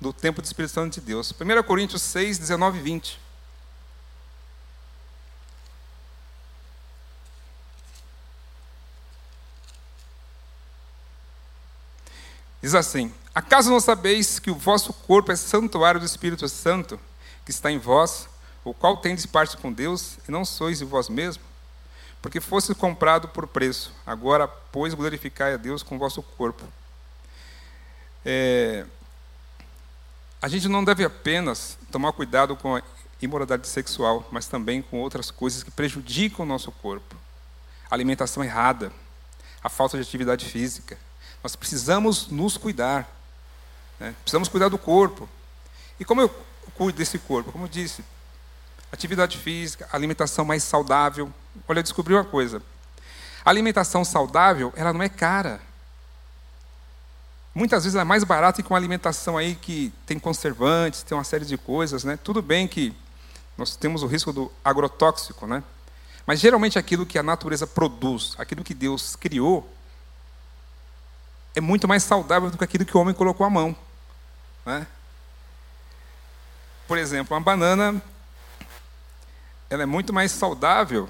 do 0.00 0.12
tempo 0.12 0.40
do 0.40 0.44
Espírito 0.44 0.72
Santo 0.72 0.94
de 0.94 1.00
Deus. 1.00 1.32
1 1.32 1.62
Coríntios 1.64 2.02
6, 2.02 2.38
19 2.38 2.78
e 2.78 2.82
20. 2.82 3.20
Diz 12.62 12.74
assim: 12.74 13.12
Acaso 13.34 13.70
não 13.70 13.80
sabeis 13.80 14.38
que 14.38 14.50
o 14.50 14.54
vosso 14.54 14.92
corpo 14.92 15.32
é 15.32 15.36
santuário 15.36 16.00
do 16.00 16.06
Espírito 16.06 16.48
Santo, 16.48 16.98
que 17.44 17.50
está 17.50 17.70
em 17.70 17.78
vós, 17.78 18.28
o 18.64 18.74
qual 18.74 18.96
tendes 18.96 19.24
parte 19.24 19.56
com 19.56 19.72
Deus, 19.72 20.18
e 20.28 20.30
não 20.30 20.44
sois 20.44 20.78
de 20.78 20.84
vós 20.84 21.08
mesmo? 21.08 21.42
Porque 22.20 22.40
fosse 22.40 22.74
comprado 22.74 23.28
por 23.28 23.46
preço, 23.46 23.94
agora, 24.04 24.46
pois, 24.46 24.92
glorificai 24.92 25.54
a 25.54 25.56
Deus 25.56 25.82
com 25.82 25.96
o 25.96 25.98
vosso 25.98 26.22
corpo. 26.22 26.64
É, 28.24 28.84
a 30.42 30.48
gente 30.48 30.68
não 30.68 30.84
deve 30.84 31.04
apenas 31.04 31.78
tomar 31.90 32.12
cuidado 32.12 32.56
com 32.56 32.76
a 32.76 32.82
imoralidade 33.22 33.68
sexual, 33.68 34.26
mas 34.30 34.46
também 34.46 34.82
com 34.82 35.00
outras 35.00 35.30
coisas 35.30 35.62
que 35.62 35.70
prejudicam 35.70 36.44
o 36.44 36.48
nosso 36.48 36.70
corpo. 36.72 37.16
A 37.90 37.94
alimentação 37.94 38.42
errada, 38.42 38.92
a 39.62 39.68
falta 39.68 39.96
de 39.96 40.02
atividade 40.02 40.44
física, 40.44 40.98
nós 41.42 41.56
precisamos 41.56 42.28
nos 42.28 42.56
cuidar. 42.56 43.08
Né? 43.98 44.14
Precisamos 44.22 44.48
cuidar 44.48 44.68
do 44.68 44.78
corpo. 44.78 45.28
E 45.98 46.04
como 46.04 46.20
eu 46.20 46.28
cuido 46.74 46.98
desse 46.98 47.18
corpo? 47.18 47.52
Como 47.52 47.64
eu 47.64 47.68
disse, 47.68 48.04
atividade 48.92 49.38
física, 49.38 49.88
alimentação 49.92 50.44
mais 50.44 50.62
saudável. 50.62 51.32
Olha, 51.68 51.78
eu 51.78 51.82
descobri 51.82 52.14
uma 52.14 52.24
coisa. 52.24 52.62
A 53.44 53.50
alimentação 53.50 54.04
saudável, 54.04 54.72
ela 54.76 54.92
não 54.92 55.02
é 55.02 55.08
cara. 55.08 55.60
Muitas 57.54 57.84
vezes 57.84 57.94
ela 57.94 58.02
é 58.02 58.04
mais 58.04 58.22
barata 58.22 58.62
que 58.62 58.70
uma 58.70 58.78
alimentação 58.78 59.36
aí 59.36 59.54
que 59.54 59.92
tem 60.06 60.18
conservantes, 60.18 61.02
tem 61.02 61.16
uma 61.16 61.24
série 61.24 61.44
de 61.44 61.58
coisas, 61.58 62.04
né? 62.04 62.18
Tudo 62.22 62.40
bem 62.40 62.68
que 62.68 62.94
nós 63.58 63.76
temos 63.76 64.02
o 64.02 64.06
risco 64.06 64.32
do 64.32 64.50
agrotóxico, 64.64 65.46
né? 65.46 65.62
Mas 66.26 66.38
geralmente 66.38 66.78
aquilo 66.78 67.04
que 67.04 67.18
a 67.18 67.22
natureza 67.22 67.66
produz, 67.66 68.34
aquilo 68.38 68.62
que 68.62 68.72
Deus 68.72 69.16
criou, 69.16 69.68
é 71.54 71.60
muito 71.60 71.88
mais 71.88 72.02
saudável 72.02 72.50
do 72.50 72.58
que 72.58 72.64
aquilo 72.64 72.84
que 72.84 72.96
o 72.96 73.00
homem 73.00 73.14
colocou 73.14 73.46
à 73.46 73.50
mão. 73.50 73.76
Né? 74.64 74.86
Por 76.86 76.98
exemplo, 76.98 77.36
uma 77.36 77.42
banana 77.42 78.02
ela 79.70 79.84
é 79.84 79.86
muito 79.86 80.12
mais 80.12 80.32
saudável 80.32 81.08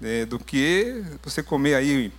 é, 0.00 0.24
do 0.24 0.38
que 0.38 1.04
você 1.24 1.42
comer 1.42 1.74
aí 1.74 2.12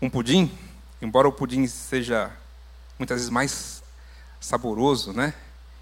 um 0.00 0.10
pudim, 0.10 0.52
embora 1.00 1.26
o 1.26 1.32
pudim 1.32 1.66
seja 1.66 2.30
muitas 2.98 3.16
vezes 3.16 3.30
mais 3.30 3.82
saboroso, 4.38 5.12
né, 5.12 5.32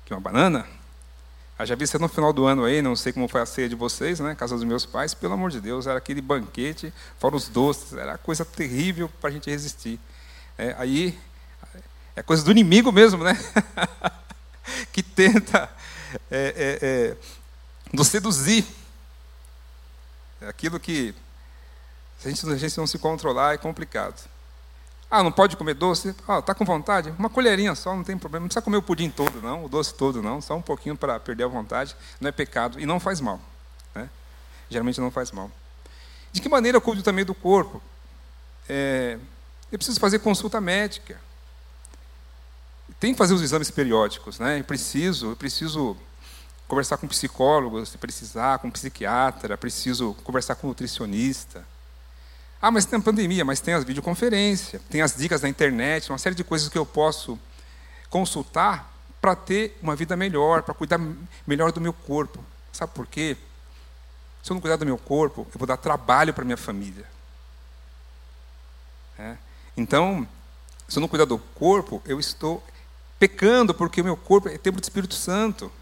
que 0.05 0.15
uma 0.15 0.21
banana. 0.21 0.67
Eu 1.59 1.67
já 1.67 1.75
vi 1.75 1.85
no 1.99 2.09
final 2.09 2.33
do 2.33 2.47
ano 2.47 2.65
aí, 2.65 2.81
não 2.81 2.95
sei 2.95 3.13
como 3.13 3.27
foi 3.27 3.41
a 3.41 3.47
ceia 3.47 3.69
de 3.69 3.75
vocês, 3.75 4.21
né, 4.21 4.35
casa 4.35 4.55
dos 4.55 4.65
meus 4.65 4.87
pais, 4.87 5.15
pelo 5.15 5.35
amor 5.35 5.51
de 5.51 5.61
Deus, 5.61 5.87
era 5.87 5.99
aquele 5.99 6.21
banquete, 6.23 6.93
fora 7.19 7.35
os 7.35 7.49
doces, 7.49 7.95
era 7.95 8.17
coisa 8.17 8.45
terrível 8.45 9.11
para 9.21 9.31
a 9.31 9.33
gente 9.33 9.51
resistir. 9.51 9.99
É, 10.61 10.75
aí 10.77 11.19
é 12.15 12.23
coisa 12.23 12.45
do 12.45 12.51
inimigo 12.51 12.93
mesmo, 12.93 13.25
né? 13.25 13.33
que 14.93 15.03
tenta 15.03 15.71
é, 16.31 16.55
é, 16.55 16.79
é, 16.83 17.17
nos 17.91 18.09
seduzir. 18.09 18.67
É 20.39 20.49
aquilo 20.49 20.79
que, 20.79 21.15
se 22.19 22.29
a 22.29 22.31
gente, 22.31 22.47
a 22.47 22.57
gente 22.59 22.77
não 22.77 22.87
se 22.87 22.99
controlar, 22.99 23.55
é 23.55 23.57
complicado. 23.57 24.29
Ah, 25.11 25.23
não 25.23 25.33
pode 25.33 25.57
comer 25.57 25.73
doce? 25.73 26.15
Ah, 26.29 26.43
tá 26.43 26.55
com 26.55 26.67
vontade? 26.67 27.09
Uma 27.19 27.31
colherinha 27.31 27.75
só, 27.75 27.97
não 27.97 28.05
tem 28.05 28.19
problema. 28.19 28.43
Não 28.43 28.49
precisa 28.49 28.63
comer 28.63 28.77
o 28.77 28.83
pudim 28.83 29.09
todo, 29.09 29.41
não, 29.41 29.65
o 29.65 29.69
doce 29.69 29.95
todo, 29.95 30.23
não. 30.23 30.43
Só 30.43 30.55
um 30.55 30.63
pouquinho 30.63 30.95
para 30.95 31.19
perder 31.19 31.45
a 31.45 31.49
vontade. 31.49 31.97
Não 32.21 32.29
é 32.29 32.33
pecado 32.33 32.79
e 32.79 32.85
não 32.85 33.01
faz 33.01 33.19
mal. 33.19 33.41
Né? 33.95 34.11
Geralmente 34.69 35.01
não 35.01 35.11
faz 35.11 35.33
mal. 35.33 35.51
De 36.31 36.43
que 36.43 36.51
maneira 36.51 36.77
eu 36.77 36.83
cuido 36.83 37.03
também 37.03 37.25
do 37.25 37.35
corpo? 37.35 37.81
É, 38.69 39.19
eu 39.71 39.79
preciso 39.79 40.01
fazer 40.01 40.19
consulta 40.19 40.61
médica. 40.61 41.21
Tem 42.99 43.13
que 43.13 43.19
fazer 43.19 43.35
os 43.35 43.43
exames 43.43 43.71
periódicos, 43.71 44.39
né? 44.39 44.61
Eu 44.61 44.65
preciso, 44.65 45.31
eu 45.31 45.37
preciso 45.37 45.97
conversar 46.67 46.97
com 46.99 47.09
psicólogos, 47.09 47.89
se 47.89 47.99
precisar, 47.99 48.59
com 48.59 48.71
psiquiatra, 48.71 49.57
preciso 49.57 50.15
conversar 50.25 50.55
com 50.55 50.69
nutricionista. 50.69 51.67
Ah, 52.63 52.71
mas 52.71 52.85
tem 52.85 52.99
a 52.99 53.03
pandemia, 53.03 53.45
mas 53.45 53.61
tem 53.61 53.75
as 53.75 53.85
videoconferências, 53.85 54.83
tem 54.91 55.01
as 55.01 55.17
dicas 55.17 55.41
da 55.41 55.49
internet, 55.49 56.11
uma 56.11 56.19
série 56.19 56.35
de 56.35 56.45
coisas 56.45 56.69
que 56.69 56.77
eu 56.77 56.85
posso 56.85 57.39
consultar 58.11 58.93
para 59.21 59.35
ter 59.35 59.79
uma 59.83 59.97
vida 59.97 60.17
melhor, 60.17 60.63
para 60.63 60.75
cuidar 60.75 61.01
melhor 61.47 61.73
do 61.73 61.81
meu 61.81 61.93
corpo. 61.93 62.39
Sabe 62.73 62.93
por 62.93 63.07
quê? 63.07 63.37
Se 64.43 64.51
eu 64.51 64.55
não 64.55 64.61
cuidar 64.61 64.77
do 64.77 64.87
meu 64.87 64.99
corpo, 64.99 65.47
eu 65.53 65.59
vou 65.59 65.67
dar 65.67 65.77
trabalho 65.77 66.33
para 66.33 66.45
minha 66.45 66.57
família. 66.57 67.05
É. 69.19 69.37
Então, 69.81 70.29
se 70.87 70.99
eu 70.99 71.01
não 71.01 71.09
cuidar 71.09 71.25
do 71.25 71.39
corpo, 71.39 72.03
eu 72.05 72.21
estou 72.21 72.63
pecando, 73.19 73.73
porque 73.73 74.03
o 74.03 74.05
meu 74.05 74.15
corpo 74.15 74.47
é 74.47 74.59
templo 74.59 74.79
do 74.79 74.85
Espírito 74.85 75.15
Santo. 75.15 75.73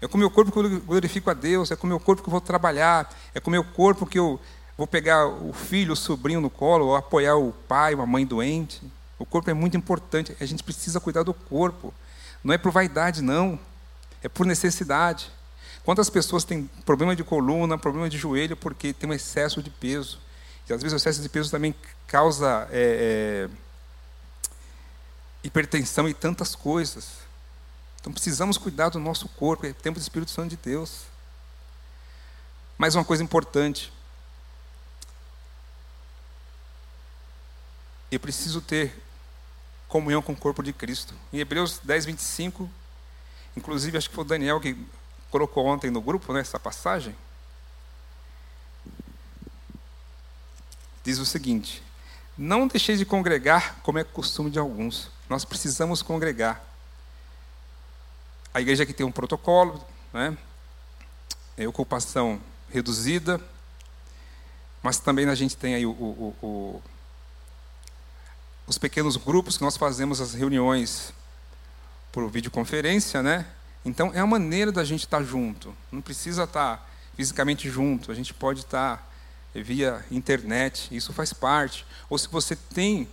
É 0.00 0.06
com 0.06 0.16
o 0.16 0.20
meu 0.20 0.30
corpo 0.30 0.52
que 0.52 0.58
eu 0.58 0.80
glorifico 0.80 1.28
a 1.30 1.34
Deus, 1.34 1.72
é 1.72 1.74
com 1.76 1.84
o 1.84 1.90
meu 1.90 1.98
corpo 1.98 2.22
que 2.22 2.28
eu 2.28 2.30
vou 2.30 2.40
trabalhar, 2.40 3.12
é 3.34 3.40
com 3.40 3.50
o 3.50 3.50
meu 3.50 3.64
corpo 3.64 4.06
que 4.06 4.20
eu 4.20 4.40
vou 4.78 4.86
pegar 4.86 5.26
o 5.26 5.52
filho, 5.52 5.94
o 5.94 5.96
sobrinho 5.96 6.40
no 6.40 6.48
colo, 6.48 6.86
ou 6.86 6.94
apoiar 6.94 7.34
o 7.34 7.50
pai, 7.66 7.92
uma 7.96 8.06
mãe 8.06 8.24
doente. 8.24 8.80
O 9.18 9.26
corpo 9.26 9.50
é 9.50 9.54
muito 9.54 9.76
importante, 9.76 10.36
a 10.38 10.46
gente 10.46 10.62
precisa 10.62 11.00
cuidar 11.00 11.24
do 11.24 11.34
corpo. 11.34 11.92
Não 12.44 12.54
é 12.54 12.58
por 12.58 12.70
vaidade, 12.70 13.20
não, 13.20 13.58
é 14.22 14.28
por 14.28 14.46
necessidade. 14.46 15.28
Quantas 15.84 16.08
pessoas 16.08 16.44
têm 16.44 16.70
problema 16.84 17.16
de 17.16 17.24
coluna, 17.24 17.76
problema 17.76 18.08
de 18.08 18.16
joelho, 18.16 18.56
porque 18.56 18.92
tem 18.92 19.10
um 19.10 19.12
excesso 19.12 19.60
de 19.60 19.70
peso? 19.70 20.20
E 20.68 20.72
às 20.72 20.82
vezes 20.82 20.92
o 20.92 20.96
excesso 20.96 21.20
de 21.20 21.28
peso 21.28 21.50
também 21.50 21.74
causa 22.06 22.68
é, 22.70 23.48
é, 23.50 23.50
hipertensão 25.42 26.08
e 26.08 26.14
tantas 26.14 26.54
coisas. 26.54 27.24
Então 28.00 28.12
precisamos 28.12 28.56
cuidar 28.56 28.90
do 28.90 28.98
nosso 28.98 29.28
corpo, 29.30 29.66
é 29.66 29.72
tempo 29.72 29.98
do 29.98 30.02
Espírito 30.02 30.30
Santo 30.30 30.50
de 30.50 30.56
Deus. 30.56 31.02
Mais 32.76 32.94
uma 32.94 33.04
coisa 33.04 33.22
importante. 33.22 33.92
Eu 38.10 38.20
preciso 38.20 38.60
ter 38.60 38.94
comunhão 39.88 40.22
com 40.22 40.32
o 40.32 40.36
corpo 40.36 40.62
de 40.62 40.72
Cristo. 40.72 41.14
Em 41.32 41.38
Hebreus 41.38 41.78
10, 41.82 42.06
25, 42.06 42.70
inclusive 43.56 43.98
acho 43.98 44.08
que 44.08 44.14
foi 44.14 44.24
o 44.24 44.26
Daniel 44.26 44.60
que 44.60 44.76
colocou 45.30 45.66
ontem 45.66 45.90
no 45.90 46.00
grupo 46.00 46.32
né, 46.32 46.40
essa 46.40 46.58
passagem. 46.58 47.14
Diz 51.04 51.18
o 51.18 51.26
seguinte: 51.26 51.82
Não 52.36 52.66
deixeis 52.66 52.98
de 52.98 53.04
congregar, 53.04 53.76
como 53.82 53.98
é 53.98 54.04
costume 54.04 54.50
de 54.50 54.58
alguns. 54.58 55.10
Nós 55.28 55.44
precisamos 55.44 56.02
congregar. 56.02 56.64
A 58.52 58.60
igreja 58.60 58.82
aqui 58.82 58.92
tem 58.92 59.04
um 59.06 59.12
protocolo, 59.12 59.84
né? 60.12 60.36
É 61.56 61.68
ocupação 61.68 62.40
reduzida, 62.70 63.40
mas 64.82 64.98
também 64.98 65.28
a 65.28 65.34
gente 65.34 65.56
tem 65.56 65.74
aí 65.74 65.86
o, 65.86 65.90
o, 65.90 66.36
o, 66.42 66.82
os 68.66 68.78
pequenos 68.78 69.16
grupos 69.16 69.56
que 69.56 69.62
nós 69.62 69.76
fazemos 69.76 70.20
as 70.20 70.34
reuniões 70.34 71.12
por 72.10 72.28
videoconferência, 72.28 73.22
né? 73.22 73.46
Então 73.84 74.12
é 74.14 74.20
a 74.20 74.26
maneira 74.26 74.72
da 74.72 74.84
gente 74.84 75.00
estar 75.00 75.22
junto. 75.22 75.74
Não 75.92 76.00
precisa 76.00 76.44
estar 76.44 76.90
fisicamente 77.16 77.68
junto. 77.68 78.10
A 78.10 78.14
gente 78.14 78.32
pode 78.32 78.60
estar 78.60 79.13
via 79.62 80.04
internet, 80.10 80.88
isso 80.94 81.12
faz 81.12 81.32
parte. 81.32 81.86
Ou 82.10 82.18
se 82.18 82.28
você 82.28 82.56
tem 82.56 83.08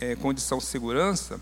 é, 0.00 0.16
condição 0.16 0.58
de 0.58 0.64
segurança, 0.64 1.40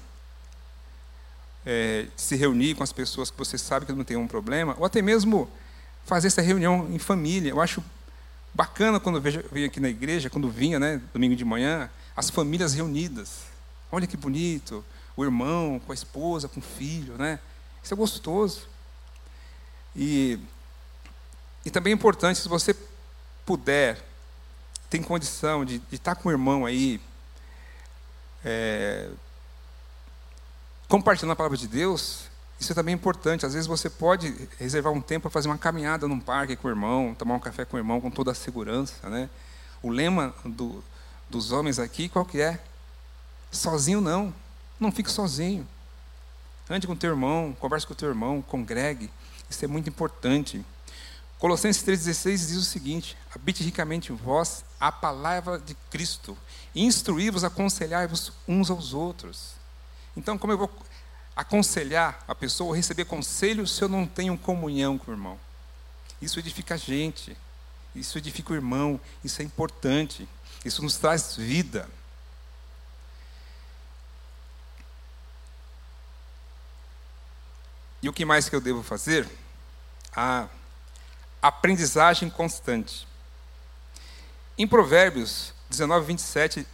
é, 1.65 2.07
se 2.17 2.37
reunir 2.37 2.75
com 2.75 2.83
as 2.83 2.93
pessoas 2.93 3.31
que 3.31 3.39
você 3.39 3.57
sabe 3.57 3.87
que 3.87 3.93
não 3.93 4.05
tem 4.05 4.17
um 4.17 4.27
problema, 4.27 4.75
ou 4.79 4.85
até 4.85 5.01
mesmo 5.01 5.51
fazer 6.05 6.29
essa 6.29 6.43
reunião 6.43 6.89
em 6.91 6.99
família. 6.99 7.51
Eu 7.51 7.61
acho 7.61 7.83
bacana 8.53 8.99
quando 8.99 9.17
eu 9.17 9.23
vejo, 9.23 9.45
venho 9.53 9.67
aqui 9.67 9.81
na 9.81 9.89
igreja, 9.89 10.29
quando 10.29 10.51
vinha, 10.51 10.79
né, 10.79 11.01
domingo 11.13 11.37
de 11.37 11.45
manhã, 11.45 11.91
as 12.17 12.31
famílias 12.31 12.75
reunidas. 12.75 13.43
Olha 13.93 14.07
que 14.07 14.17
bonito, 14.17 14.85
o 15.17 15.25
irmão 15.25 15.81
com 15.85 15.93
a 15.93 15.95
esposa, 15.95 16.49
com 16.49 16.61
o 16.61 16.63
filho, 16.63 17.17
né? 17.17 17.39
Isso 17.83 17.95
é 17.95 17.97
gostoso. 17.97 18.69
E, 19.95 20.39
e 21.65 21.71
também 21.71 21.93
é 21.93 21.95
importante, 21.95 22.39
se 22.39 22.49
você 22.49 22.75
puder, 23.51 24.01
tem 24.89 25.03
condição 25.03 25.65
de, 25.65 25.81
de 25.81 25.97
estar 25.97 26.15
com 26.15 26.29
o 26.29 26.33
irmão 26.33 26.65
aí, 26.65 27.01
é, 28.45 29.11
compartilhando 30.87 31.33
a 31.33 31.37
palavra 31.37 31.59
de 31.59 31.67
Deus, 31.67 32.31
isso 32.61 32.71
é 32.71 32.75
também 32.77 32.95
importante. 32.95 33.45
Às 33.45 33.55
vezes 33.55 33.67
você 33.67 33.91
pode 33.91 34.49
reservar 34.57 34.93
um 34.93 35.01
tempo 35.01 35.23
para 35.23 35.31
fazer 35.33 35.49
uma 35.49 35.59
caminhada 35.59 36.07
num 36.07 36.21
parque 36.21 36.55
com 36.55 36.69
o 36.69 36.71
irmão, 36.71 37.13
tomar 37.13 37.35
um 37.35 37.41
café 37.41 37.65
com 37.65 37.77
o 37.77 37.81
irmão 37.81 38.01
com 38.01 38.09
toda 38.09 38.31
a 38.31 38.35
segurança. 38.35 39.11
Né? 39.11 39.29
O 39.83 39.91
lema 39.91 40.33
do, 40.45 40.85
dos 41.29 41.51
homens 41.51 41.81
aqui, 41.81 42.09
qual 42.09 42.25
que 42.25 42.41
é? 42.41 42.61
Sozinho 43.51 44.01
não. 44.01 44.33
Não 44.79 44.93
fique 44.93 45.11
sozinho. 45.11 45.67
Ande 46.69 46.87
com 46.87 46.95
teu 46.95 47.11
irmão, 47.11 47.57
converse 47.59 47.85
com 47.85 47.95
teu 47.95 48.11
irmão, 48.11 48.43
congregue. 48.43 49.11
Isso 49.51 49.65
é 49.65 49.69
muito 49.69 49.89
importante. 49.89 50.65
Colossenses 51.41 51.83
3,16 51.83 52.33
diz 52.49 52.57
o 52.57 52.63
seguinte: 52.63 53.17
habite 53.35 53.65
ricamente 53.65 54.13
em 54.13 54.15
vós 54.15 54.63
a 54.79 54.93
palavra 54.93 55.59
de 55.59 55.75
Cristo, 55.91 56.37
instruí-vos, 56.75 57.43
aconselhai-vos 57.43 58.31
uns 58.47 58.71
aos 58.71 58.93
outros. 58.93 59.55
Então, 60.15 60.37
como 60.37 60.53
eu 60.53 60.59
vou 60.59 60.71
aconselhar 61.35 62.23
a 62.29 62.35
pessoa 62.35 62.69
ou 62.69 62.77
receber 62.77 63.07
conselho 63.07 63.67
se 63.67 63.81
eu 63.83 63.89
não 63.89 64.07
tenho 64.07 64.37
comunhão 64.37 64.99
com 64.99 65.11
o 65.11 65.15
irmão? 65.15 65.41
Isso 66.21 66.39
edifica 66.39 66.75
a 66.75 66.77
gente, 66.77 67.35
isso 67.95 68.19
edifica 68.19 68.53
o 68.53 68.57
irmão, 68.57 69.01
isso 69.25 69.41
é 69.41 69.45
importante, 69.45 70.29
isso 70.63 70.83
nos 70.83 70.99
traz 70.99 71.37
vida. 71.37 71.89
E 78.03 78.11
o 78.11 78.13
que 78.13 78.27
mais 78.27 78.47
que 78.47 78.55
eu 78.55 78.61
devo 78.61 78.83
fazer? 78.83 79.27
A 80.15 80.49
aprendizagem 81.43 82.29
constante. 82.29 83.07
Em 84.59 84.67
Provérbios 84.67 85.55
19, 85.71 86.07
27, 86.07 86.67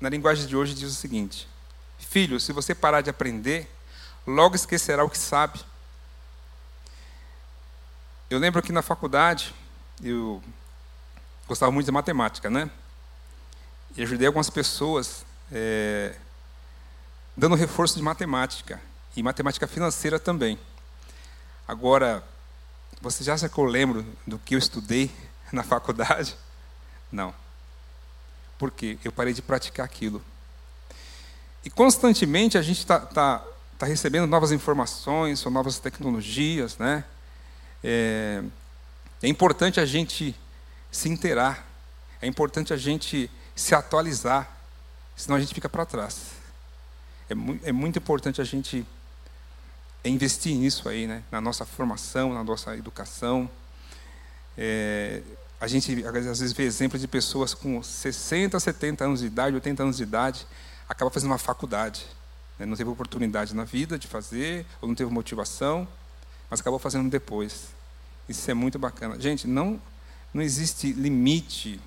na 0.00 0.08
linguagem 0.08 0.46
de 0.46 0.56
hoje, 0.56 0.74
diz 0.74 0.90
o 0.90 0.94
seguinte: 0.94 1.48
Filho, 1.98 2.40
se 2.40 2.52
você 2.52 2.74
parar 2.74 3.02
de 3.02 3.10
aprender, 3.10 3.70
logo 4.26 4.56
esquecerá 4.56 5.04
o 5.04 5.10
que 5.10 5.18
sabe. 5.18 5.60
Eu 8.28 8.38
lembro 8.38 8.62
que 8.62 8.72
na 8.72 8.82
faculdade, 8.82 9.54
eu 10.02 10.42
gostava 11.46 11.70
muito 11.70 11.86
de 11.86 11.92
matemática, 11.92 12.48
né? 12.48 12.70
E 13.96 14.02
ajudei 14.02 14.26
algumas 14.26 14.48
pessoas 14.48 15.24
é, 15.52 16.16
dando 17.36 17.56
reforço 17.56 17.96
de 17.96 18.02
matemática 18.02 18.80
e 19.16 19.22
matemática 19.22 19.66
financeira 19.66 20.18
também. 20.18 20.58
Agora, 21.66 22.24
você 23.00 23.24
já 23.24 23.34
acha 23.34 23.48
que 23.48 23.58
eu 23.58 23.64
lembro 23.64 24.04
do 24.26 24.38
que 24.38 24.54
eu 24.54 24.58
estudei 24.58 25.10
na 25.52 25.62
faculdade? 25.62 26.36
Não. 27.10 27.34
Por 28.58 28.70
quê? 28.70 28.98
Eu 29.02 29.10
parei 29.10 29.32
de 29.32 29.40
praticar 29.40 29.84
aquilo. 29.86 30.22
E 31.64 31.70
constantemente 31.70 32.56
a 32.56 32.62
gente 32.62 32.78
está 32.78 33.00
tá, 33.00 33.44
tá 33.78 33.86
recebendo 33.86 34.26
novas 34.26 34.52
informações, 34.52 35.44
ou 35.44 35.52
novas 35.52 35.78
tecnologias, 35.78 36.78
né? 36.78 37.04
É, 37.82 38.42
é 39.22 39.28
importante 39.28 39.80
a 39.80 39.86
gente 39.86 40.34
se 40.90 41.08
inteirar, 41.08 41.66
é 42.20 42.26
importante 42.26 42.72
a 42.72 42.76
gente 42.76 43.30
se 43.54 43.74
atualizar, 43.74 44.50
senão 45.16 45.36
a 45.36 45.40
gente 45.40 45.54
fica 45.54 45.68
para 45.68 45.84
trás. 45.84 46.32
É, 47.28 47.34
mu 47.34 47.58
é 47.62 47.72
muito 47.72 47.98
importante 47.98 48.40
a 48.40 48.44
gente 48.44 48.86
investir 50.08 50.56
nisso 50.56 50.88
aí, 50.88 51.06
né? 51.06 51.22
na 51.30 51.40
nossa 51.40 51.64
formação, 51.66 52.32
na 52.32 52.42
nossa 52.42 52.76
educação. 52.76 53.50
É, 54.56 55.22
a 55.60 55.66
gente 55.66 56.04
às 56.06 56.40
vezes 56.40 56.52
vê 56.52 56.64
exemplos 56.64 57.00
de 57.00 57.08
pessoas 57.08 57.52
com 57.52 57.82
60, 57.82 58.58
70 58.58 59.04
anos 59.04 59.20
de 59.20 59.26
idade, 59.26 59.54
80 59.54 59.82
anos 59.82 59.96
de 59.98 60.02
idade, 60.02 60.46
acaba 60.88 61.10
fazendo 61.10 61.30
uma 61.30 61.38
faculdade. 61.38 62.06
Né? 62.58 62.64
Não 62.64 62.76
teve 62.76 62.88
oportunidade 62.88 63.54
na 63.54 63.64
vida 63.64 63.98
de 63.98 64.06
fazer, 64.06 64.64
ou 64.80 64.88
não 64.88 64.94
teve 64.94 65.10
motivação, 65.10 65.86
mas 66.48 66.60
acabou 66.60 66.78
fazendo 66.78 67.10
depois. 67.10 67.68
Isso 68.28 68.50
é 68.50 68.54
muito 68.54 68.78
bacana. 68.78 69.20
Gente, 69.20 69.46
não, 69.46 69.80
não 70.32 70.42
existe 70.42 70.92
limite 70.92 71.80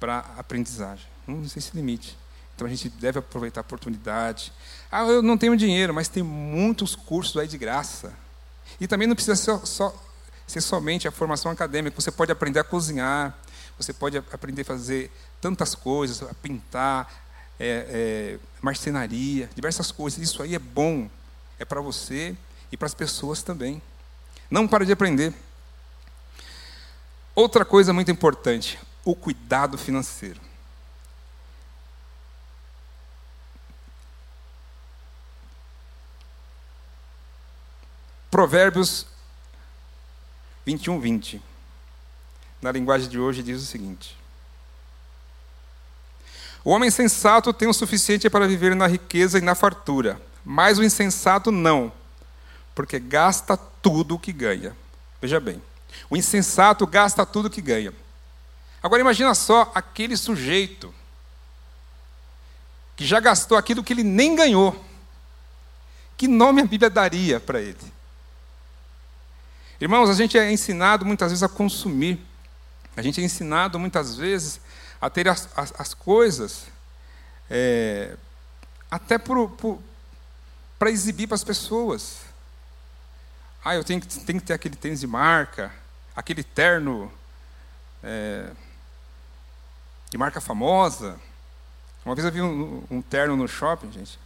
para 0.00 0.20
aprendizagem. 0.38 1.06
Não 1.26 1.42
existe 1.42 1.76
limite. 1.76 2.16
Então 2.58 2.66
a 2.66 2.70
gente 2.70 2.88
deve 2.88 3.20
aproveitar 3.20 3.60
a 3.60 3.62
oportunidade. 3.62 4.52
Ah, 4.90 5.04
eu 5.04 5.22
não 5.22 5.38
tenho 5.38 5.56
dinheiro, 5.56 5.94
mas 5.94 6.08
tem 6.08 6.24
muitos 6.24 6.96
cursos 6.96 7.36
aí 7.36 7.46
de 7.46 7.56
graça. 7.56 8.12
E 8.80 8.88
também 8.88 9.06
não 9.06 9.14
precisa 9.14 9.36
ser, 9.36 9.64
só, 9.64 9.94
ser 10.44 10.60
somente 10.60 11.06
a 11.06 11.12
formação 11.12 11.52
acadêmica. 11.52 11.94
Você 12.00 12.10
pode 12.10 12.32
aprender 12.32 12.58
a 12.58 12.64
cozinhar, 12.64 13.38
você 13.78 13.92
pode 13.92 14.18
aprender 14.18 14.62
a 14.62 14.64
fazer 14.64 15.08
tantas 15.40 15.76
coisas, 15.76 16.20
a 16.20 16.34
pintar, 16.34 17.08
é, 17.60 17.86
é, 17.90 18.38
marcenaria, 18.60 19.48
diversas 19.54 19.92
coisas. 19.92 20.20
Isso 20.20 20.42
aí 20.42 20.56
é 20.56 20.58
bom, 20.58 21.08
é 21.60 21.64
para 21.64 21.80
você 21.80 22.34
e 22.72 22.76
para 22.76 22.86
as 22.86 22.94
pessoas 22.94 23.40
também. 23.40 23.80
Não 24.50 24.66
para 24.66 24.84
de 24.84 24.90
aprender. 24.90 25.32
Outra 27.36 27.64
coisa 27.64 27.92
muito 27.92 28.10
importante, 28.10 28.80
o 29.04 29.14
cuidado 29.14 29.78
financeiro. 29.78 30.47
Provérbios 38.30 39.06
21, 40.66 41.00
20. 41.00 41.42
Na 42.60 42.70
linguagem 42.70 43.08
de 43.08 43.18
hoje 43.18 43.42
diz 43.42 43.62
o 43.62 43.66
seguinte: 43.66 44.16
o 46.64 46.70
homem 46.70 46.90
sensato 46.90 47.52
tem 47.52 47.68
o 47.68 47.72
suficiente 47.72 48.28
para 48.28 48.46
viver 48.46 48.76
na 48.76 48.86
riqueza 48.86 49.38
e 49.38 49.40
na 49.40 49.54
fartura, 49.54 50.20
mas 50.44 50.78
o 50.78 50.84
insensato 50.84 51.50
não, 51.50 51.90
porque 52.74 52.98
gasta 52.98 53.56
tudo 53.56 54.16
o 54.16 54.18
que 54.18 54.32
ganha. 54.32 54.76
Veja 55.20 55.40
bem, 55.40 55.62
o 56.10 56.16
insensato 56.16 56.86
gasta 56.86 57.24
tudo 57.24 57.46
o 57.46 57.50
que 57.50 57.62
ganha. 57.62 57.92
Agora 58.82 59.00
imagina 59.00 59.34
só 59.34 59.72
aquele 59.74 60.16
sujeito 60.16 60.94
que 62.94 63.06
já 63.06 63.20
gastou 63.20 63.56
aquilo 63.56 63.82
que 63.82 63.92
ele 63.92 64.04
nem 64.04 64.36
ganhou. 64.36 64.84
Que 66.16 66.28
nome 66.28 66.60
a 66.60 66.66
Bíblia 66.66 66.90
daria 66.90 67.40
para 67.40 67.60
ele? 67.60 67.97
Irmãos, 69.80 70.10
a 70.10 70.14
gente 70.14 70.36
é 70.36 70.50
ensinado 70.50 71.06
muitas 71.06 71.30
vezes 71.30 71.42
a 71.42 71.48
consumir. 71.48 72.20
A 72.96 73.02
gente 73.02 73.20
é 73.20 73.24
ensinado 73.24 73.78
muitas 73.78 74.16
vezes 74.16 74.60
a 75.00 75.08
ter 75.08 75.28
as, 75.28 75.48
as, 75.56 75.72
as 75.78 75.94
coisas 75.94 76.66
é, 77.48 78.16
até 78.90 79.18
para 79.18 80.90
exibir 80.90 81.28
para 81.28 81.36
as 81.36 81.44
pessoas. 81.44 82.18
Ah, 83.64 83.76
eu 83.76 83.84
tenho, 83.84 84.00
tenho 84.00 84.40
que 84.40 84.46
ter 84.46 84.54
aquele 84.54 84.74
tênis 84.74 85.00
de 85.00 85.06
marca, 85.06 85.72
aquele 86.16 86.42
terno 86.42 87.12
é, 88.02 88.50
de 90.10 90.18
marca 90.18 90.40
famosa. 90.40 91.20
Uma 92.04 92.14
vez 92.14 92.24
eu 92.24 92.32
vi 92.32 92.42
um, 92.42 92.82
um, 92.90 93.02
terno 93.02 93.36
no 93.36 93.46
shopping, 93.46 93.92
gente, 93.92 94.18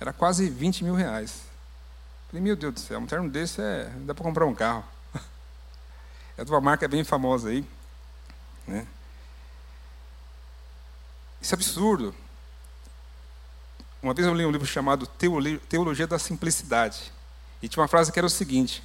era 0.00 0.12
quase 0.12 0.48
20 0.48 0.82
mil 0.84 0.94
reais. 0.94 1.42
Falei, 2.34 2.42
meu 2.42 2.56
Deus 2.56 2.74
do 2.74 2.80
céu, 2.80 2.98
um 2.98 3.06
terno 3.06 3.30
desse 3.30 3.62
é, 3.62 3.84
dá 3.98 4.12
para 4.12 4.24
comprar 4.24 4.44
um 4.44 4.54
carro. 4.56 4.84
É 6.36 6.44
de 6.44 6.50
uma 6.50 6.60
marca 6.60 6.88
bem 6.88 7.04
famosa 7.04 7.50
aí. 7.50 7.64
Né? 8.66 8.84
Isso 11.40 11.54
é 11.54 11.56
absurdo. 11.56 12.12
Uma 14.02 14.12
vez 14.12 14.26
eu 14.26 14.34
li 14.34 14.44
um 14.44 14.50
livro 14.50 14.66
chamado 14.66 15.06
Teologia 15.68 16.08
da 16.08 16.18
Simplicidade. 16.18 17.12
E 17.62 17.68
tinha 17.68 17.80
uma 17.80 17.86
frase 17.86 18.10
que 18.10 18.18
era 18.18 18.26
o 18.26 18.30
seguinte: 18.30 18.82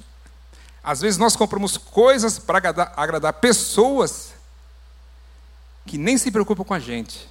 Às 0.80 1.00
vezes 1.00 1.18
nós 1.18 1.34
compramos 1.34 1.76
coisas 1.76 2.38
para 2.38 2.58
agradar, 2.58 2.94
agradar 2.96 3.32
pessoas 3.32 4.32
que 5.84 5.98
nem 5.98 6.16
se 6.16 6.30
preocupam 6.30 6.62
com 6.62 6.74
a 6.74 6.78
gente. 6.78 7.28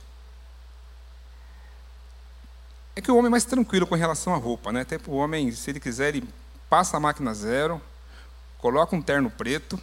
É 3.00 3.02
que 3.02 3.10
o 3.10 3.16
homem 3.16 3.28
é 3.28 3.30
mais 3.30 3.46
tranquilo 3.46 3.88
com 3.88 3.96
relação 3.96 4.34
à 4.34 4.38
roupa, 4.38 4.74
né? 4.74 4.82
Até 4.82 5.00
o 5.08 5.14
homem, 5.14 5.50
se 5.54 5.70
ele 5.72 5.80
quiser, 5.80 6.14
ele 6.14 6.28
passa 6.70 6.98
a 6.98 7.00
máquina 7.00 7.34
zero, 7.34 7.82
coloca 8.58 8.94
um 8.94 9.02
terno 9.02 9.32
preto 9.32 9.80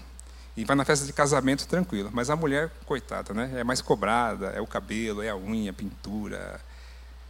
E 0.55 0.67
vai 0.67 0.77
na 0.77 0.85
festa 0.85 1.07
de 1.07 1.15
casamento 1.15 1.67
tranquilo. 1.67 2.11
Mas 2.13 2.29
a 2.29 2.37
mulher, 2.37 2.71
coitada, 2.85 3.33
né? 3.33 3.51
É 3.55 3.65
mais 3.65 3.81
cobrada, 3.81 4.49
é 4.49 4.61
o 4.61 4.67
cabelo, 4.67 5.23
é 5.23 5.31
a 5.31 5.37
unha, 5.37 5.71
a 5.71 5.73
pintura. 5.73 6.61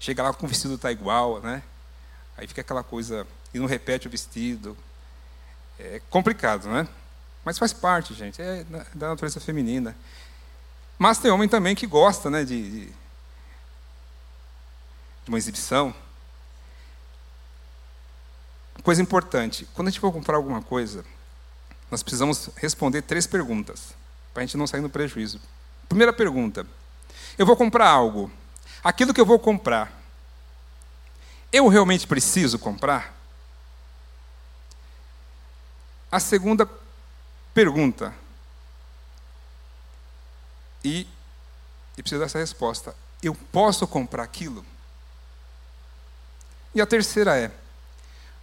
Chega 0.00 0.24
lá 0.24 0.32
com 0.32 0.44
o 0.44 0.48
vestido 0.48 0.76
tá 0.76 0.90
igual, 0.90 1.40
né? 1.40 1.62
Aí 2.36 2.48
fica 2.48 2.62
aquela 2.62 2.82
coisa 2.82 3.24
e 3.54 3.58
não 3.60 3.66
repete 3.66 4.08
o 4.08 4.10
vestido. 4.10 4.76
É 5.78 6.02
complicado, 6.10 6.66
né? 6.66 6.88
Mas 7.44 7.58
faz 7.58 7.72
parte, 7.72 8.12
gente, 8.12 8.42
é 8.42 8.64
da 8.92 9.10
natureza 9.10 9.38
feminina. 9.38 9.94
Mas 10.98 11.18
tem 11.18 11.30
homem 11.30 11.48
também 11.48 11.76
que 11.76 11.86
gosta, 11.86 12.28
né, 12.28 12.42
de, 12.42 12.86
de 12.86 12.92
uma 15.28 15.38
exibição. 15.38 15.94
Coisa 18.82 19.02
importante, 19.02 19.66
quando 19.74 19.88
a 19.88 19.90
gente 19.90 20.00
for 20.00 20.12
comprar 20.12 20.36
alguma 20.36 20.62
coisa, 20.62 21.04
nós 21.90 22.02
precisamos 22.02 22.50
responder 22.56 23.02
três 23.02 23.26
perguntas, 23.26 23.94
para 24.32 24.42
a 24.42 24.46
gente 24.46 24.56
não 24.56 24.66
sair 24.66 24.80
no 24.80 24.90
prejuízo. 24.90 25.40
Primeira 25.88 26.12
pergunta: 26.12 26.66
eu 27.38 27.46
vou 27.46 27.56
comprar 27.56 27.88
algo. 27.88 28.30
Aquilo 28.82 29.12
que 29.12 29.20
eu 29.20 29.26
vou 29.26 29.38
comprar, 29.38 29.92
eu 31.52 31.66
realmente 31.68 32.06
preciso 32.06 32.58
comprar? 32.58 33.16
A 36.10 36.20
segunda 36.20 36.68
pergunta, 37.52 38.14
e, 40.84 41.06
e 41.96 42.02
preciso 42.02 42.20
dessa 42.20 42.38
resposta: 42.38 42.94
eu 43.22 43.34
posso 43.34 43.86
comprar 43.86 44.22
aquilo? 44.22 44.64
E 46.76 46.80
a 46.80 46.84
terceira 46.84 47.34
é: 47.38 47.50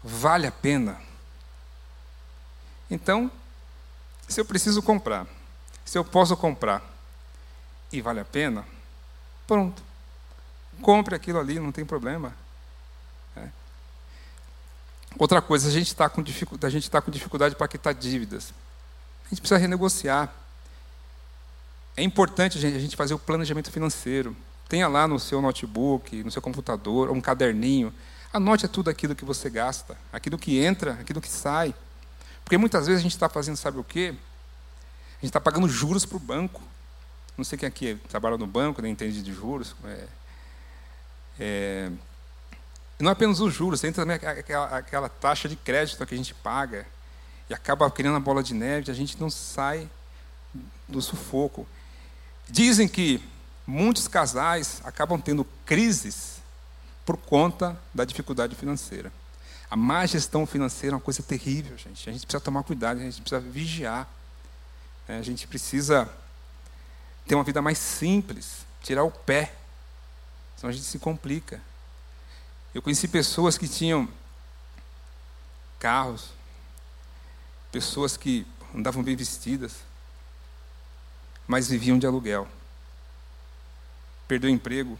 vale 0.04 0.48
a 0.48 0.52
pena? 0.52 1.00
Então, 2.90 3.32
se 4.28 4.42
eu 4.42 4.46
preciso 4.46 4.82
comprar, 4.82 5.28
se 5.86 6.00
eu 6.00 6.04
posso 6.04 6.36
comprar 6.36 6.82
e 7.92 8.02
vale 8.02 8.20
a 8.20 8.26
pena, 8.26 8.66
pronto. 9.46 9.84
Compre 10.82 11.14
aquilo 11.14 11.40
ali, 11.40 11.60
não 11.60 11.72
tem 11.72 11.86
problema. 11.86 12.34
É. 13.38 13.48
Outra 15.20 15.40
coisa, 15.40 15.68
a 15.68 15.72
gente 15.72 15.90
está 15.90 16.10
com, 16.10 16.24
gente 16.26 16.90
tá 16.90 17.00
com 17.00 17.12
dificuldade 17.12 17.56
para 17.56 17.68
quitar 17.68 17.94
dívidas. 17.94 18.52
A 19.28 19.30
gente 19.30 19.42
precisa 19.42 19.60
renegociar. 19.60 20.34
É 21.96 22.02
importante 22.02 22.58
a 22.58 22.80
gente 22.80 22.96
fazer 22.96 23.14
o 23.14 23.20
planejamento 23.20 23.72
financeiro. 23.72 24.36
Tenha 24.68 24.88
lá 24.88 25.08
no 25.08 25.20
seu 25.20 25.40
notebook, 25.40 26.24
no 26.24 26.32
seu 26.32 26.42
computador, 26.42 27.12
um 27.12 27.22
caderninho. 27.22 27.94
Anote 28.34 28.68
tudo 28.68 28.90
aquilo 28.90 29.14
que 29.14 29.24
você 29.24 29.48
gasta, 29.48 29.96
aquilo 30.12 30.40
que 30.40 30.60
entra, 30.60 30.94
aquilo 30.94 31.22
que 31.22 31.30
sai. 31.30 31.74
Porque 32.44 32.58
muitas 32.58 32.88
vezes 32.88 33.00
a 33.00 33.04
gente 33.04 33.14
está 33.14 33.30
fazendo, 33.30 33.56
sabe 33.56 33.78
o 33.78 33.84
quê? 33.84 34.16
A 35.12 35.16
gente 35.22 35.30
está 35.30 35.40
pagando 35.40 35.70
juros 35.70 36.04
para 36.04 36.18
o 36.18 36.20
banco. 36.20 36.62
Não 37.38 37.46
sei 37.46 37.58
quem 37.58 37.68
aqui 37.68 37.96
trabalha 38.10 38.38
no 38.38 38.48
banco, 38.48 38.82
nem 38.82 38.92
entende 38.92 39.22
de 39.22 39.32
juros. 39.32 39.76
É, 39.86 40.08
é, 41.40 41.92
não 43.00 43.10
é 43.10 43.14
apenas 43.14 43.40
os 43.40 43.54
juros, 43.54 43.82
tem 43.82 43.94
também 43.94 44.16
aquela, 44.16 44.78
aquela 44.78 45.10
taxa 45.10 45.48
de 45.48 45.56
crédito 45.56 46.06
que 46.06 46.14
a 46.14 46.18
gente 46.18 46.34
paga. 46.34 46.86
E 47.50 47.54
acaba 47.54 47.90
criando 47.92 48.18
a 48.18 48.20
bola 48.20 48.42
de 48.42 48.54
neve, 48.54 48.90
a 48.90 48.96
gente 48.96 49.20
não 49.20 49.30
sai 49.30 49.88
do 50.88 51.02
sufoco. 51.02 51.68
Dizem 52.50 52.88
que 52.88 53.24
muitos 53.66 54.08
casais 54.08 54.82
acabam 54.84 55.20
tendo 55.22 55.46
crises 55.66 56.42
por 57.06 57.18
conta 57.18 57.80
da 57.94 58.06
dificuldade 58.06 58.56
financeira. 58.56 59.12
A 59.70 59.76
má 59.76 60.06
gestão 60.06 60.46
financeira 60.46 60.94
é 60.94 60.98
uma 60.98 61.02
coisa 61.02 61.24
terrível, 61.24 61.78
gente. 61.78 62.10
A 62.10 62.14
gente 62.14 62.26
precisa 62.26 62.44
tomar 62.44 62.64
cuidado, 62.64 63.00
a 63.00 63.04
gente 63.04 63.22
precisa 63.22 63.42
vigiar. 63.42 64.08
É, 65.08 65.18
a 65.18 65.22
gente 65.22 65.48
precisa 65.48 66.10
ter 67.28 67.36
uma 67.36 67.44
vida 67.44 67.62
mais 67.62 67.78
simples, 67.78 68.66
tirar 68.82 69.04
o 69.04 69.12
pé, 69.12 69.56
senão 70.56 70.70
a 70.70 70.74
gente 70.74 70.86
se 70.86 71.00
complica. 71.00 71.60
Eu 72.74 72.82
conheci 72.82 73.08
pessoas 73.08 73.58
que 73.58 73.68
tinham 73.68 74.08
carros, 75.80 76.30
pessoas 77.72 78.16
que 78.16 78.48
andavam 78.74 79.04
bem 79.04 79.16
vestidas, 79.16 79.74
mas 81.48 81.68
viviam 81.68 82.00
de 82.00 82.08
aluguel. 82.08 82.48
Perdeu 84.28 84.50
o 84.50 84.54
emprego, 84.54 84.98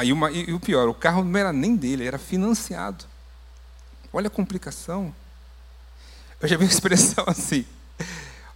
Aí 0.00 0.14
uma, 0.14 0.30
e, 0.30 0.48
e, 0.48 0.54
o 0.54 0.58
pior, 0.58 0.88
o 0.88 0.94
carro 0.94 1.22
não 1.22 1.38
era 1.38 1.52
nem 1.52 1.76
dele, 1.76 2.06
era 2.06 2.16
financiado. 2.16 3.04
Olha 4.10 4.28
a 4.28 4.30
complicação. 4.30 5.14
Eu 6.40 6.48
já 6.48 6.56
vi 6.56 6.64
uma 6.64 6.70
expressão 6.72 7.22
assim. 7.26 7.66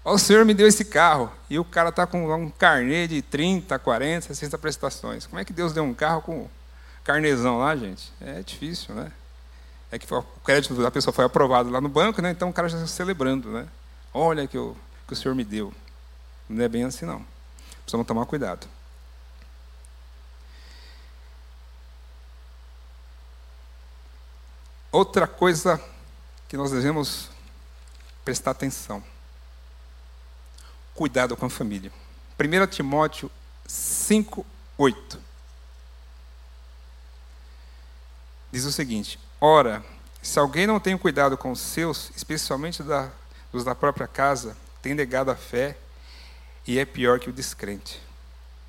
o 0.02 0.16
senhor 0.16 0.42
me 0.46 0.54
deu 0.54 0.66
esse 0.66 0.86
carro 0.86 1.30
e 1.50 1.58
o 1.58 1.64
cara 1.64 1.90
está 1.90 2.06
com 2.06 2.34
um 2.34 2.48
carnê 2.48 3.06
de 3.06 3.20
30, 3.20 3.78
40, 3.78 4.28
60 4.28 4.56
prestações. 4.56 5.26
Como 5.26 5.38
é 5.38 5.44
que 5.44 5.52
Deus 5.52 5.74
deu 5.74 5.84
um 5.84 5.92
carro 5.92 6.22
com 6.22 6.48
carnezão 7.04 7.58
lá, 7.58 7.76
gente? 7.76 8.10
É 8.22 8.42
difícil, 8.42 8.94
né? 8.94 9.12
É 9.92 9.98
que 9.98 10.06
o 10.14 10.22
crédito 10.42 10.74
da 10.82 10.90
pessoa 10.90 11.12
foi 11.12 11.26
aprovado 11.26 11.68
lá 11.68 11.78
no 11.78 11.90
banco, 11.90 12.22
né? 12.22 12.30
Então 12.30 12.48
o 12.48 12.54
cara 12.54 12.70
já 12.70 12.78
está 12.78 12.88
celebrando, 12.88 13.50
né? 13.50 13.68
Olha 14.14 14.48
que, 14.48 14.56
eu, 14.56 14.74
que 15.06 15.12
o 15.12 15.16
senhor 15.16 15.34
me 15.34 15.44
deu. 15.44 15.74
Não 16.48 16.64
é 16.64 16.68
bem 16.70 16.84
assim, 16.84 17.04
não. 17.04 17.22
Precisamos 17.82 18.06
tomar 18.06 18.24
cuidado. 18.24 18.66
Outra 24.94 25.26
coisa 25.26 25.82
que 26.46 26.56
nós 26.56 26.70
devemos 26.70 27.28
prestar 28.24 28.52
atenção: 28.52 29.02
cuidado 30.94 31.36
com 31.36 31.46
a 31.46 31.50
família. 31.50 31.90
1 32.38 32.66
Timóteo 32.68 33.28
5, 33.66 34.46
8. 34.78 35.20
Diz 38.52 38.64
o 38.64 38.70
seguinte: 38.70 39.18
Ora, 39.40 39.84
se 40.22 40.38
alguém 40.38 40.64
não 40.64 40.78
tem 40.78 40.96
cuidado 40.96 41.36
com 41.36 41.50
os 41.50 41.58
seus, 41.58 42.12
especialmente 42.14 42.80
da, 42.80 43.10
os 43.52 43.64
da 43.64 43.74
própria 43.74 44.06
casa, 44.06 44.56
tem 44.80 44.94
negado 44.94 45.28
a 45.28 45.34
fé 45.34 45.76
e 46.64 46.78
é 46.78 46.84
pior 46.84 47.18
que 47.18 47.28
o 47.28 47.32
descrente. 47.32 48.00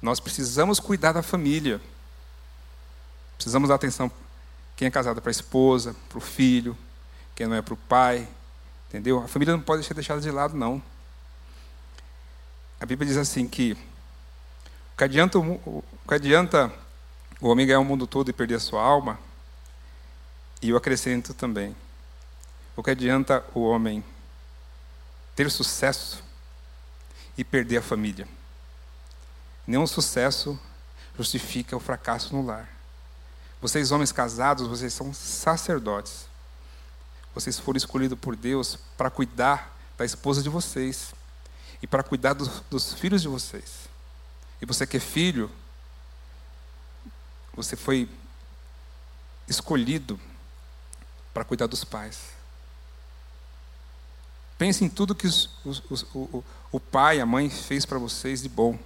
Nós 0.02 0.20
precisamos 0.20 0.80
cuidar 0.80 1.12
da 1.12 1.22
família. 1.22 1.80
Precisamos 3.38 3.70
dar 3.70 3.76
atenção 3.76 4.12
quem 4.76 4.88
é 4.88 4.92
casado 4.92 5.22
para 5.22 5.30
a 5.30 5.32
esposa, 5.32 5.96
para 6.10 6.18
o 6.18 6.22
filho, 6.22 6.78
quem 7.34 7.48
não 7.48 7.56
é 7.56 7.62
para 7.62 7.74
o 7.74 7.78
pai. 7.78 8.28
Entendeu? 8.90 9.20
A 9.20 9.28
família 9.28 9.56
não 9.56 9.62
pode 9.62 9.84
ser 9.84 9.94
deixada 9.94 10.22
de 10.22 10.32
lado, 10.32 10.56
não. 10.56 10.82
A 12.80 12.86
Bíblia 12.86 13.08
diz 13.08 13.18
assim 13.18 13.48
que 13.48 13.74
o 14.94 14.98
que 14.98 15.04
adianta 15.04 15.40
o, 15.40 15.84
que 16.08 16.14
adianta 16.14 16.72
o 17.42 17.50
homem 17.50 17.66
ganhar 17.66 17.80
o 17.80 17.86
mundo 17.86 18.08
todo 18.08 18.30
e 18.30 18.34
perder 18.34 18.56
a 18.56 18.60
sua 18.60 18.82
alma, 18.82 19.20
e 20.62 20.70
eu 20.70 20.78
acrescento 20.78 21.34
também, 21.34 21.76
o 22.76 22.84
que 22.84 22.92
adianta 22.92 23.44
o 23.54 23.62
homem 23.62 24.04
ter 25.36 25.50
sucesso 25.52 26.24
e 27.38 27.44
perder 27.44 27.78
a 27.78 27.82
família? 27.82 28.28
Nenhum 29.68 29.88
sucesso 29.88 30.60
justifica 31.18 31.76
o 31.76 31.80
fracasso 31.80 32.36
no 32.36 32.46
lar. 32.46 32.75
Vocês, 33.66 33.92
homens 33.92 34.12
casados, 34.12 34.68
vocês 34.68 34.94
são 34.94 35.12
sacerdotes. 35.12 36.28
Vocês 37.34 37.58
foram 37.58 37.78
escolhidos 37.78 38.20
por 38.20 38.36
Deus 38.36 38.78
para 38.96 39.10
cuidar 39.10 39.76
da 39.98 40.06
esposa 40.06 40.44
de 40.44 40.50
vocês 40.50 41.16
e 41.82 41.88
para 41.88 42.04
cuidar 42.04 42.34
dos, 42.34 42.94
filhos 42.94 43.24
de 43.24 43.28
vocês. 43.28 43.90
E 44.62 44.68
você 44.68 44.86
que 44.86 44.98
é 44.98 45.00
filho, 45.00 45.50
você 47.56 47.76
foi 47.76 48.08
escolhido 49.48 50.20
para 51.34 51.44
cuidar 51.44 51.66
dos 51.66 51.84
pais. 51.84 52.20
Pense 54.60 54.86
em 54.86 54.90
tudo 54.90 55.16
que 55.16 55.26
os, 55.26 55.50
os, 55.66 55.82
os, 55.90 56.04
o, 56.14 56.44
o 56.72 56.80
pai, 56.80 57.20
a 57.20 57.26
mãe 57.26 57.50
fez 57.50 57.84
para 57.84 57.98
vocês 57.98 58.44
de 58.44 58.48
bom. 58.48 58.78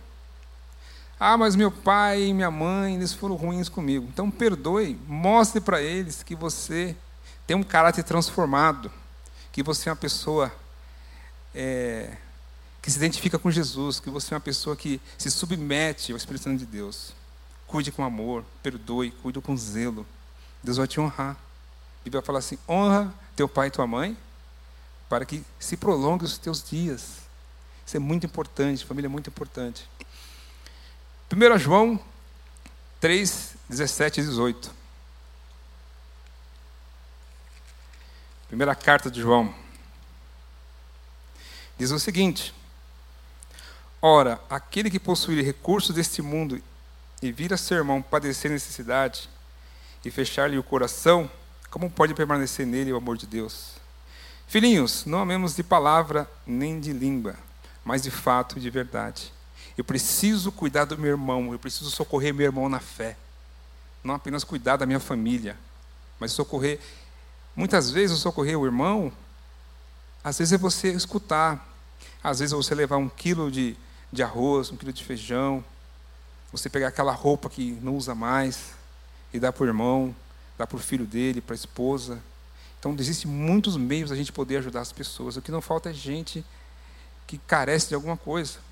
Ah, 1.19 1.37
mas 1.37 1.53
meu 1.55 1.69
pai 1.69 2.27
e 2.27 2.33
minha 2.33 2.49
mãe, 2.49 2.95
eles 2.95 3.11
foram 3.11 3.35
ruins 3.35 3.67
comigo. 3.67 4.07
Então 4.07 4.31
perdoe, 4.31 4.97
mostre 5.05 5.59
para 5.59 5.81
eles 5.81 6.23
que 6.23 6.33
você 6.33 6.95
tem 7.45 7.57
um 7.57 7.63
caráter 7.63 8.03
transformado, 8.03 8.89
que 9.51 9.61
você 9.61 9.89
é 9.89 9.91
uma 9.91 9.97
pessoa 9.97 10.49
é, 11.53 12.15
que 12.81 12.89
se 12.89 12.97
identifica 12.97 13.37
com 13.37 13.51
Jesus, 13.51 13.99
que 13.99 14.09
você 14.09 14.33
é 14.33 14.37
uma 14.37 14.41
pessoa 14.41 14.77
que 14.77 15.01
se 15.17 15.29
submete 15.29 16.13
ao 16.13 16.17
Espírito 16.17 16.43
Santo 16.43 16.59
de 16.59 16.65
Deus. 16.65 17.13
Cuide 17.67 17.91
com 17.91 18.03
amor, 18.03 18.45
perdoe, 18.63 19.11
cuide 19.11 19.41
com 19.41 19.57
zelo. 19.57 20.05
Deus 20.63 20.77
vai 20.77 20.87
te 20.87 21.01
honrar. 21.01 21.31
A 21.31 22.03
Bíblia 22.03 22.21
fala 22.21 22.39
assim: 22.39 22.57
honra 22.67 23.13
teu 23.35 23.49
pai 23.49 23.67
e 23.67 23.71
tua 23.71 23.85
mãe, 23.85 24.17
para 25.09 25.25
que 25.25 25.43
se 25.59 25.75
prolongue 25.75 26.23
os 26.23 26.37
teus 26.37 26.63
dias. 26.63 27.17
Isso 27.85 27.97
é 27.97 27.99
muito 27.99 28.25
importante, 28.25 28.85
família 28.85 29.07
é 29.07 29.09
muito 29.09 29.29
importante. 29.29 29.89
1 31.31 31.59
João 31.59 31.99
3, 32.99 33.53
17 33.69 34.19
e 34.19 34.23
18. 34.23 34.71
Primeira 38.47 38.73
carta 38.73 39.11
de 39.11 39.21
João. 39.21 39.53
diz 41.77 41.91
o 41.91 41.99
seguinte: 41.99 42.51
Ora, 44.01 44.41
aquele 44.49 44.89
que 44.89 44.99
possuir 44.99 45.45
recursos 45.45 45.93
deste 45.93 46.19
mundo 46.19 46.59
e 47.21 47.31
vir 47.31 47.53
a 47.53 47.57
seu 47.57 47.77
irmão 47.77 48.01
padecer 48.01 48.49
necessidade 48.49 49.29
e 50.03 50.09
fechar-lhe 50.09 50.57
o 50.57 50.63
coração, 50.63 51.29
como 51.69 51.91
pode 51.91 52.15
permanecer 52.15 52.65
nele 52.65 52.91
o 52.91 52.97
amor 52.97 53.17
de 53.17 53.27
Deus? 53.27 53.73
Filhinhos, 54.47 55.05
não 55.05 55.19
amemos 55.19 55.55
de 55.55 55.61
palavra 55.61 56.27
nem 56.47 56.79
de 56.79 56.91
língua, 56.91 57.35
mas 57.85 58.01
de 58.01 58.09
fato 58.09 58.57
e 58.57 58.61
de 58.61 58.71
verdade. 58.71 59.31
Eu 59.79 59.83
preciso 59.85 60.51
cuidar 60.51 60.83
do 60.83 60.97
meu 60.97 61.11
irmão, 61.11 61.53
eu 61.53 61.57
preciso 61.57 61.89
socorrer 61.89 62.33
meu 62.33 62.45
irmão 62.45 62.67
na 62.67 62.81
fé. 62.81 63.15
Não 64.03 64.13
apenas 64.13 64.43
cuidar 64.43 64.75
da 64.75 64.85
minha 64.85 64.99
família, 64.99 65.55
mas 66.19 66.33
socorrer. 66.33 66.81
Muitas 67.55 67.89
vezes, 67.89 68.19
socorrer 68.19 68.59
o 68.59 68.65
irmão, 68.65 69.09
às 70.21 70.37
vezes 70.37 70.51
é 70.51 70.57
você 70.57 70.91
escutar, 70.91 71.65
às 72.21 72.39
vezes 72.39 72.51
é 72.51 72.57
você 72.57 72.75
levar 72.75 72.97
um 72.97 73.07
quilo 73.07 73.49
de, 73.49 73.77
de 74.11 74.21
arroz, 74.21 74.69
um 74.69 74.75
quilo 74.75 74.91
de 74.91 75.01
feijão, 75.01 75.63
você 76.51 76.69
pegar 76.69 76.89
aquela 76.89 77.13
roupa 77.13 77.49
que 77.49 77.71
não 77.81 77.95
usa 77.95 78.13
mais 78.13 78.73
e 79.33 79.39
dar 79.39 79.53
para 79.53 79.63
o 79.63 79.67
irmão, 79.67 80.13
dar 80.57 80.67
para 80.67 80.75
o 80.75 80.81
filho 80.81 81.05
dele, 81.05 81.39
para 81.39 81.53
a 81.53 81.55
esposa. 81.55 82.21
Então, 82.81 82.93
existem 82.99 83.31
muitos 83.31 83.77
meios 83.77 84.09
da 84.09 84.15
gente 84.17 84.33
poder 84.33 84.57
ajudar 84.57 84.81
as 84.81 84.91
pessoas. 84.91 85.37
O 85.37 85.41
que 85.41 85.51
não 85.51 85.61
falta 85.61 85.89
é 85.89 85.93
gente 85.93 86.43
que 87.25 87.37
carece 87.37 87.87
de 87.87 87.95
alguma 87.95 88.17
coisa. 88.17 88.67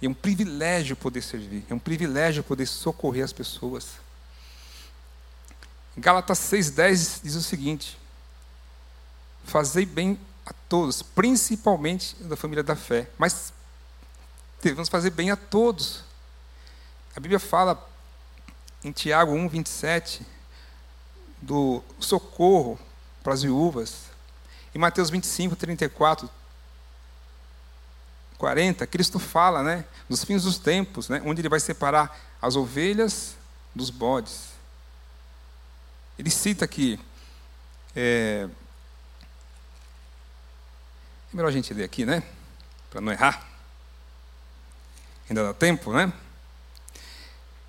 E 0.00 0.06
é 0.06 0.08
um 0.08 0.14
privilégio 0.14 0.96
poder 0.96 1.22
servir, 1.22 1.64
é 1.68 1.74
um 1.74 1.78
privilégio 1.78 2.42
poder 2.42 2.66
socorrer 2.66 3.24
as 3.24 3.32
pessoas. 3.32 3.86
Gálatas 5.96 6.38
6,10 6.38 7.20
diz 7.22 7.34
o 7.34 7.42
seguinte: 7.42 7.98
Fazei 9.44 9.84
bem 9.84 10.18
a 10.46 10.52
todos, 10.68 11.02
principalmente 11.02 12.14
da 12.22 12.36
família 12.36 12.62
da 12.62 12.74
fé, 12.74 13.10
mas 13.18 13.52
devemos 14.62 14.88
fazer 14.88 15.10
bem 15.10 15.30
a 15.30 15.36
todos. 15.36 16.02
A 17.14 17.20
Bíblia 17.20 17.40
fala 17.40 17.86
em 18.82 18.92
Tiago 18.92 19.32
1, 19.32 19.48
27, 19.48 20.26
do 21.42 21.82
socorro 21.98 22.78
para 23.22 23.34
as 23.34 23.42
viúvas. 23.42 24.04
Em 24.74 24.78
Mateus 24.78 25.10
25, 25.10 25.56
34, 25.56 26.30
40, 28.40 28.86
Cristo 28.86 29.18
fala 29.18 29.62
né, 29.62 29.84
dos 30.08 30.24
fins 30.24 30.44
dos 30.44 30.58
tempos, 30.58 31.10
né, 31.10 31.20
onde 31.26 31.42
ele 31.42 31.48
vai 31.48 31.60
separar 31.60 32.18
as 32.40 32.56
ovelhas 32.56 33.36
dos 33.74 33.90
bodes. 33.90 34.48
Ele 36.18 36.30
cita 36.30 36.64
aqui. 36.64 36.98
É, 37.94 38.48
é 41.32 41.36
melhor 41.36 41.48
a 41.48 41.52
gente 41.52 41.72
ler 41.74 41.84
aqui, 41.84 42.06
né? 42.06 42.22
Para 42.90 43.02
não 43.02 43.12
errar. 43.12 43.46
Ainda 45.28 45.44
dá 45.44 45.52
tempo, 45.52 45.92
né? 45.92 46.10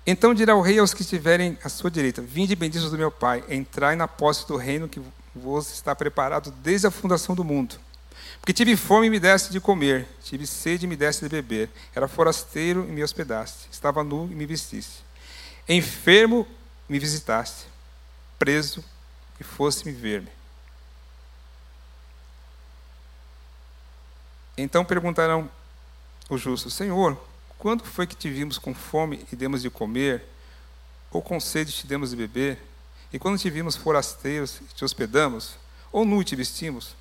Então 0.06 0.34
dirá 0.34 0.56
o 0.56 0.62
rei 0.62 0.78
aos 0.78 0.94
que 0.94 1.02
estiverem 1.02 1.58
à 1.62 1.68
sua 1.68 1.90
direita: 1.90 2.22
Vinde 2.22 2.56
benditos 2.56 2.90
do 2.90 2.98
meu 2.98 3.10
Pai, 3.10 3.44
entrai 3.48 3.94
na 3.94 4.08
posse 4.08 4.48
do 4.48 4.56
reino 4.56 4.88
que 4.88 5.00
vos 5.34 5.70
está 5.70 5.94
preparado 5.94 6.50
desde 6.50 6.86
a 6.86 6.90
fundação 6.90 7.34
do 7.34 7.44
mundo. 7.44 7.76
Porque 8.40 8.52
tive 8.52 8.76
fome 8.76 9.06
e 9.06 9.10
me 9.10 9.20
deste 9.20 9.50
de 9.50 9.60
comer, 9.60 10.06
tive 10.22 10.46
sede 10.46 10.84
e 10.86 10.88
me 10.88 10.96
deste 10.96 11.22
de 11.22 11.28
beber, 11.28 11.70
era 11.94 12.08
forasteiro 12.08 12.84
e 12.88 12.92
me 12.92 13.02
hospedaste, 13.02 13.68
estava 13.70 14.02
nu 14.02 14.28
e 14.30 14.34
me 14.34 14.46
vestiste, 14.46 15.04
enfermo 15.68 16.46
me 16.88 16.98
visitaste, 16.98 17.66
preso 18.38 18.84
e 19.38 19.44
fosse 19.44 19.86
me 19.86 19.92
ver-me. 19.92 20.28
Então 24.56 24.84
perguntarão 24.84 25.50
os 26.28 26.40
justos: 26.40 26.74
Senhor, 26.74 27.18
quando 27.58 27.84
foi 27.84 28.06
que 28.06 28.16
te 28.16 28.28
vimos 28.28 28.58
com 28.58 28.74
fome 28.74 29.26
e 29.32 29.36
demos 29.36 29.62
de 29.62 29.70
comer, 29.70 30.24
ou 31.10 31.22
com 31.22 31.38
sede 31.38 31.72
te 31.72 31.86
demos 31.86 32.10
de 32.10 32.16
beber? 32.16 32.58
E 33.12 33.18
quando 33.18 33.38
te 33.38 33.50
vimos 33.50 33.76
forasteiros 33.76 34.60
e 34.60 34.74
te 34.74 34.84
hospedamos, 34.84 35.56
ou 35.90 36.04
nu 36.04 36.24
te 36.24 36.34
vestimos? 36.34 36.96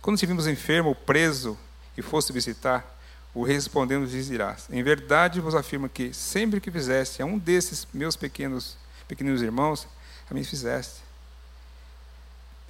Quando 0.00 0.18
te 0.18 0.26
vimos 0.26 0.46
enfermo 0.46 0.90
ou 0.90 0.94
preso 0.94 1.58
e 1.96 2.02
fosse 2.02 2.32
visitar, 2.32 2.98
o 3.34 3.44
respondendo 3.44 4.04
lhes 4.04 4.30
Em 4.70 4.82
verdade 4.82 5.40
vos 5.40 5.54
afirmo 5.54 5.88
que 5.88 6.12
sempre 6.12 6.60
que 6.60 6.70
fizeste 6.70 7.22
a 7.22 7.26
um 7.26 7.38
desses 7.38 7.86
meus 7.92 8.16
pequenos 8.16 8.76
pequeninos 9.06 9.42
irmãos, 9.42 9.88
a 10.30 10.34
mim 10.34 10.44
fizeste. 10.44 11.00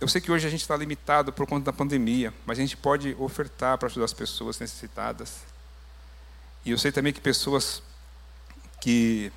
Eu 0.00 0.08
sei 0.08 0.20
que 0.20 0.32
hoje 0.32 0.46
a 0.46 0.50
gente 0.50 0.62
está 0.62 0.74
limitado 0.74 1.32
por 1.32 1.46
conta 1.46 1.66
da 1.66 1.72
pandemia, 1.72 2.32
mas 2.46 2.58
a 2.58 2.62
gente 2.62 2.76
pode 2.76 3.14
ofertar 3.18 3.76
para 3.76 3.86
ajudar 3.86 4.06
as 4.06 4.14
pessoas 4.14 4.58
necessitadas. 4.58 5.40
E 6.64 6.70
eu 6.70 6.78
sei 6.78 6.90
também 6.90 7.12
que 7.12 7.20
pessoas 7.20 7.82
que 8.80 9.30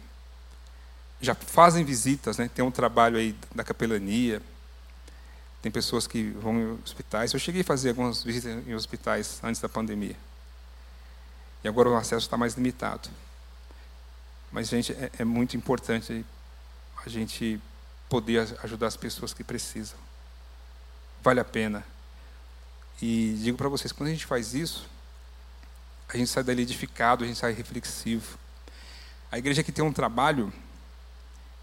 já 1.19 1.35
fazem 1.35 1.83
visitas, 1.83 2.37
né, 2.37 2.49
tem 2.53 2.63
um 2.63 2.71
trabalho 2.71 3.17
aí 3.17 3.35
da 3.53 3.63
capelania, 3.63 4.41
tem 5.63 5.71
pessoas 5.71 6.05
que 6.05 6.23
vão 6.31 6.59
em 6.59 6.79
hospitais. 6.83 7.31
Eu 7.31 7.39
cheguei 7.39 7.61
a 7.61 7.63
fazer 7.63 7.89
algumas 7.89 8.21
visitas 8.21 8.67
em 8.67 8.75
hospitais 8.75 9.39
antes 9.41 9.61
da 9.61 9.69
pandemia. 9.69 10.17
E 11.63 11.67
agora 11.69 11.89
o 11.89 11.95
acesso 11.95 12.25
está 12.25 12.35
mais 12.35 12.55
limitado. 12.55 13.09
Mas, 14.51 14.67
gente, 14.67 14.91
é, 14.91 15.09
é 15.19 15.23
muito 15.23 15.55
importante 15.55 16.25
a 17.05 17.07
gente 17.07 17.61
poder 18.09 18.45
ajudar 18.61 18.87
as 18.87 18.97
pessoas 18.97 19.33
que 19.33 19.41
precisam. 19.41 19.97
Vale 21.23 21.39
a 21.39 21.45
pena. 21.45 21.85
E 23.01 23.33
digo 23.41 23.57
para 23.57 23.69
vocês, 23.69 23.93
quando 23.93 24.09
a 24.09 24.11
gente 24.11 24.25
faz 24.25 24.53
isso, 24.53 24.85
a 26.09 26.17
gente 26.17 26.29
sai 26.29 26.43
dali 26.43 26.63
edificado, 26.63 27.23
a 27.23 27.27
gente 27.27 27.39
sai 27.39 27.53
reflexivo. 27.53 28.37
A 29.31 29.37
igreja 29.37 29.63
que 29.63 29.71
tem 29.71 29.83
um 29.83 29.93
trabalho, 29.93 30.51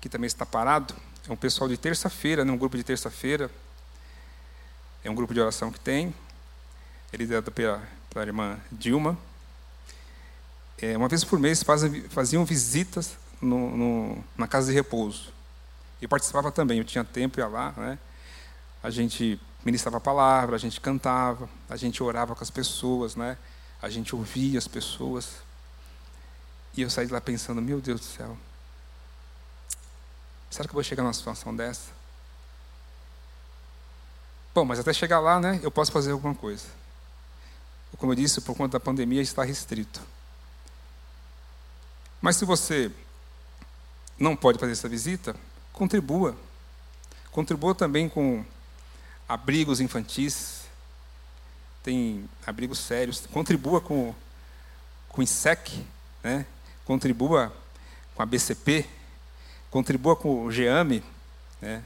que 0.01 0.09
também 0.09 0.27
está 0.27 0.47
parado, 0.47 0.97
é 1.29 1.31
um 1.31 1.37
pessoal 1.37 1.69
de 1.69 1.77
terça-feira, 1.77 2.47
né, 2.47 2.51
um 2.51 2.57
grupo 2.57 2.79
de 2.79 2.83
terça-feira, 2.83 3.51
é 5.03 5.11
um 5.11 5.15
grupo 5.15 5.33
de 5.33 5.41
oração 5.41 5.71
que 5.71 5.81
tem, 5.81 6.15
liderado 7.13 7.51
pela, 7.51 7.83
pela 8.11 8.25
irmã 8.25 8.59
Dilma. 8.71 9.19
É, 10.81 10.97
uma 10.97 11.09
vez 11.09 11.25
por 11.25 11.39
mês 11.39 11.65
faziam 12.11 12.45
visitas 12.45 13.17
no, 13.41 13.77
no, 13.77 14.25
na 14.37 14.47
casa 14.47 14.69
de 14.69 14.75
repouso. 14.75 15.33
Eu 16.01 16.09
participava 16.09 16.53
também, 16.53 16.79
eu 16.79 16.85
tinha 16.85 17.05
tempo, 17.05 17.41
ia 17.41 17.47
lá, 17.47 17.73
né? 17.77 17.99
A 18.83 18.91
gente 18.91 19.39
ministrava 19.65 19.99
a 19.99 20.01
palavra, 20.01 20.57
a 20.57 20.59
gente 20.59 20.81
cantava, 20.81 21.49
a 21.69 21.77
gente 21.77 22.03
orava 22.03 22.35
com 22.35 22.43
as 22.43 22.51
pessoas, 22.51 23.17
né? 23.17 23.37
A 23.83 23.89
gente 23.89 24.15
ouvia 24.15 24.59
as 24.59 24.69
pessoas. 24.69 25.37
E 26.77 26.83
eu 26.83 26.91
saí 26.91 27.07
de 27.07 27.13
lá 27.13 27.21
pensando, 27.21 27.61
meu 27.61 27.81
Deus 27.81 28.01
do 28.01 28.07
céu, 28.07 28.37
será 30.51 30.67
que 30.67 30.73
eu 30.73 30.75
vou 30.75 30.83
chegar 30.83 31.03
numa 31.03 31.13
situação 31.13 31.55
dessa? 31.55 32.00
Bom, 34.55 34.65
mas 34.65 34.81
até 34.81 34.93
chegar 34.93 35.21
lá, 35.21 35.39
né, 35.39 35.61
eu 35.63 35.71
posso 35.71 35.93
fazer 35.93 36.11
alguma 36.11 36.35
coisa. 36.35 36.65
Como 37.99 38.13
eu 38.13 38.17
disse, 38.17 38.41
por 38.41 38.57
conta 38.57 38.79
da 38.79 38.81
pandemia 38.81 39.23
está 39.23 39.45
restrito. 39.45 40.01
Mas 42.21 42.37
se 42.37 42.45
você 42.45 42.91
não 44.19 44.35
pode 44.37 44.59
fazer 44.59 44.73
essa 44.73 44.89
visita, 44.89 45.37
contribua. 45.73 46.37
Contribua 47.31 47.75
também 47.75 48.09
com 48.09 48.45
abrigos 49.29 49.81
infantis, 49.81 50.63
tem 51.83 52.29
abrigos 52.47 52.79
sérios. 52.79 53.27
Contribua 53.33 53.81
com, 53.81 54.15
com 55.09 55.21
o 55.21 55.23
INSEC, 55.23 55.87
né? 56.23 56.45
contribua 56.85 57.55
com 58.15 58.23
a 58.23 58.27
BCP, 58.27 58.85
contribua 59.71 60.17
com 60.17 60.45
o 60.45 60.51
GEAME. 60.51 61.03
Né? 61.61 61.83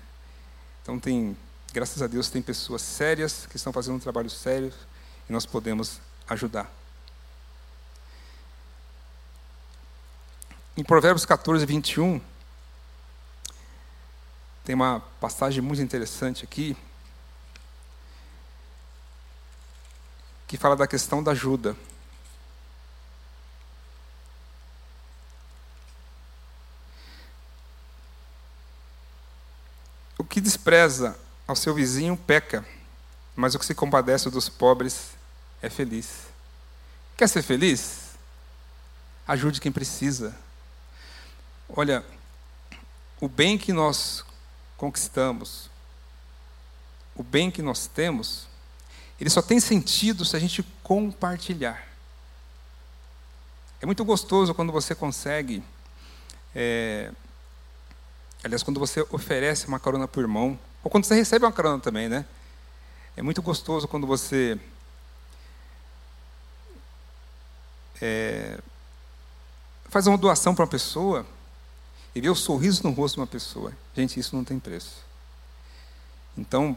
Então 0.82 0.98
tem 0.98 1.36
graças 1.74 2.00
a 2.00 2.06
Deus, 2.06 2.30
tem 2.30 2.40
pessoas 2.40 2.82
sérias 2.82 3.46
que 3.46 3.56
estão 3.56 3.72
fazendo 3.72 3.96
um 3.96 3.98
trabalho 3.98 4.30
sério 4.30 4.72
e 5.28 5.32
nós 5.32 5.44
podemos 5.44 6.00
ajudar. 6.28 6.70
Em 10.76 10.84
Provérbios 10.84 11.26
14, 11.26 11.66
21, 11.66 12.20
tem 14.64 14.76
uma 14.76 15.00
passagem 15.20 15.60
muito 15.60 15.82
interessante 15.82 16.44
aqui, 16.44 16.76
que 20.46 20.56
fala 20.56 20.76
da 20.76 20.86
questão 20.86 21.24
da 21.24 21.32
ajuda. 21.32 21.76
O 30.16 30.22
que 30.22 30.40
despreza 30.40 31.23
ao 31.46 31.56
seu 31.56 31.74
vizinho 31.74 32.16
peca, 32.16 32.66
mas 33.36 33.54
o 33.54 33.58
que 33.58 33.66
se 33.66 33.74
compadece 33.74 34.30
dos 34.30 34.48
pobres 34.48 35.10
é 35.60 35.68
feliz. 35.68 36.26
Quer 37.16 37.28
ser 37.28 37.42
feliz? 37.42 38.10
Ajude 39.26 39.60
quem 39.60 39.72
precisa. 39.72 40.36
Olha, 41.68 42.04
o 43.20 43.28
bem 43.28 43.56
que 43.56 43.72
nós 43.72 44.24
conquistamos, 44.76 45.70
o 47.14 47.22
bem 47.22 47.50
que 47.50 47.62
nós 47.62 47.86
temos, 47.86 48.46
ele 49.20 49.30
só 49.30 49.40
tem 49.40 49.60
sentido 49.60 50.24
se 50.24 50.36
a 50.36 50.38
gente 50.38 50.62
compartilhar. 50.82 51.88
É 53.80 53.86
muito 53.86 54.04
gostoso 54.04 54.54
quando 54.54 54.72
você 54.72 54.94
consegue. 54.94 55.62
É, 56.54 57.12
aliás, 58.42 58.62
quando 58.62 58.80
você 58.80 59.06
oferece 59.10 59.66
uma 59.66 59.78
carona 59.78 60.08
para 60.08 60.20
o 60.20 60.22
irmão, 60.22 60.58
ou 60.84 60.90
quando 60.90 61.04
você 61.04 61.14
recebe 61.14 61.46
uma 61.46 61.52
carona 61.52 61.80
também, 61.80 62.08
né? 62.08 62.26
É 63.16 63.22
muito 63.22 63.40
gostoso 63.40 63.88
quando 63.88 64.06
você 64.06 64.60
é, 68.02 68.60
faz 69.88 70.06
uma 70.06 70.18
doação 70.18 70.54
para 70.54 70.64
uma 70.64 70.70
pessoa 70.70 71.26
e 72.14 72.20
vê 72.20 72.28
o 72.28 72.34
sorriso 72.34 72.82
no 72.82 72.90
rosto 72.90 73.14
de 73.14 73.20
uma 73.20 73.26
pessoa. 73.26 73.72
Gente, 73.96 74.20
isso 74.20 74.36
não 74.36 74.44
tem 74.44 74.58
preço. 74.58 75.02
Então, 76.36 76.76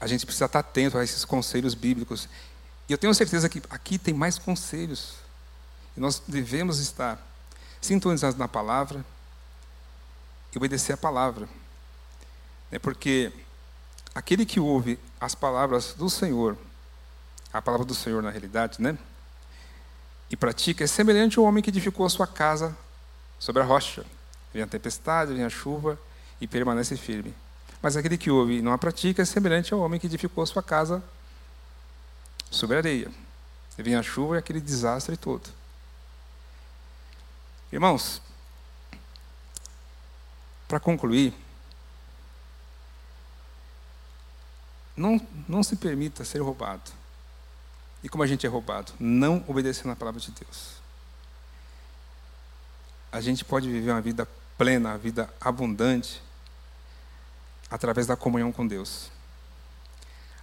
a 0.00 0.06
gente 0.06 0.24
precisa 0.24 0.44
estar 0.44 0.60
atento 0.60 0.96
a 0.96 1.02
esses 1.02 1.24
conselhos 1.24 1.74
bíblicos. 1.74 2.28
E 2.88 2.92
eu 2.92 2.98
tenho 2.98 3.12
certeza 3.12 3.48
que 3.48 3.60
aqui 3.68 3.98
tem 3.98 4.14
mais 4.14 4.38
conselhos. 4.38 5.14
E 5.96 6.00
nós 6.00 6.22
devemos 6.28 6.78
estar 6.78 7.20
sintonizados 7.80 8.38
na 8.38 8.46
palavra 8.46 9.04
e 10.54 10.58
obedecer 10.58 10.92
a 10.92 10.96
palavra. 10.96 11.48
É 12.70 12.78
porque 12.78 13.32
aquele 14.14 14.44
que 14.44 14.60
ouve 14.60 14.98
as 15.20 15.34
palavras 15.34 15.94
do 15.94 16.10
Senhor, 16.10 16.56
a 17.52 17.62
palavra 17.62 17.86
do 17.86 17.94
Senhor 17.94 18.22
na 18.22 18.30
realidade, 18.30 18.80
né? 18.80 18.98
E 20.30 20.36
pratica, 20.36 20.84
é 20.84 20.86
semelhante 20.86 21.38
ao 21.38 21.44
homem 21.44 21.62
que 21.62 21.70
edificou 21.70 22.04
a 22.04 22.10
sua 22.10 22.26
casa 22.26 22.76
sobre 23.38 23.62
a 23.62 23.64
rocha. 23.64 24.04
Vem 24.52 24.62
a 24.62 24.66
tempestade, 24.66 25.32
vem 25.32 25.44
a 25.44 25.48
chuva 25.48 25.98
e 26.40 26.46
permanece 26.46 26.96
firme. 26.96 27.34
Mas 27.80 27.96
aquele 27.96 28.18
que 28.18 28.30
ouve 28.30 28.58
e 28.58 28.62
não 28.62 28.72
a 28.72 28.78
pratica 28.78 29.22
é 29.22 29.24
semelhante 29.24 29.72
ao 29.72 29.80
homem 29.80 29.98
que 29.98 30.06
edificou 30.06 30.42
a 30.42 30.46
sua 30.46 30.62
casa 30.62 31.02
sobre 32.50 32.76
a 32.76 32.80
areia. 32.80 33.10
Vem 33.76 33.94
a 33.94 34.02
chuva 34.02 34.34
e 34.34 34.38
aquele 34.38 34.60
desastre 34.60 35.16
todo. 35.16 35.48
Irmãos, 37.72 38.20
para 40.66 40.80
concluir, 40.80 41.32
não, 44.98 45.20
não 45.48 45.62
se 45.62 45.76
permita 45.76 46.24
ser 46.24 46.40
roubado. 46.40 46.90
E 48.02 48.08
como 48.08 48.22
a 48.22 48.26
gente 48.26 48.46
é 48.46 48.48
roubado? 48.48 48.92
Não 48.98 49.44
obedecendo 49.46 49.92
a 49.92 49.96
palavra 49.96 50.20
de 50.20 50.30
Deus. 50.30 50.78
A 53.10 53.20
gente 53.20 53.44
pode 53.44 53.70
viver 53.70 53.90
uma 53.90 54.00
vida 54.00 54.28
plena, 54.56 54.90
uma 54.90 54.98
vida 54.98 55.32
abundante, 55.40 56.22
através 57.70 58.06
da 58.06 58.16
comunhão 58.16 58.52
com 58.52 58.66
Deus, 58.66 59.10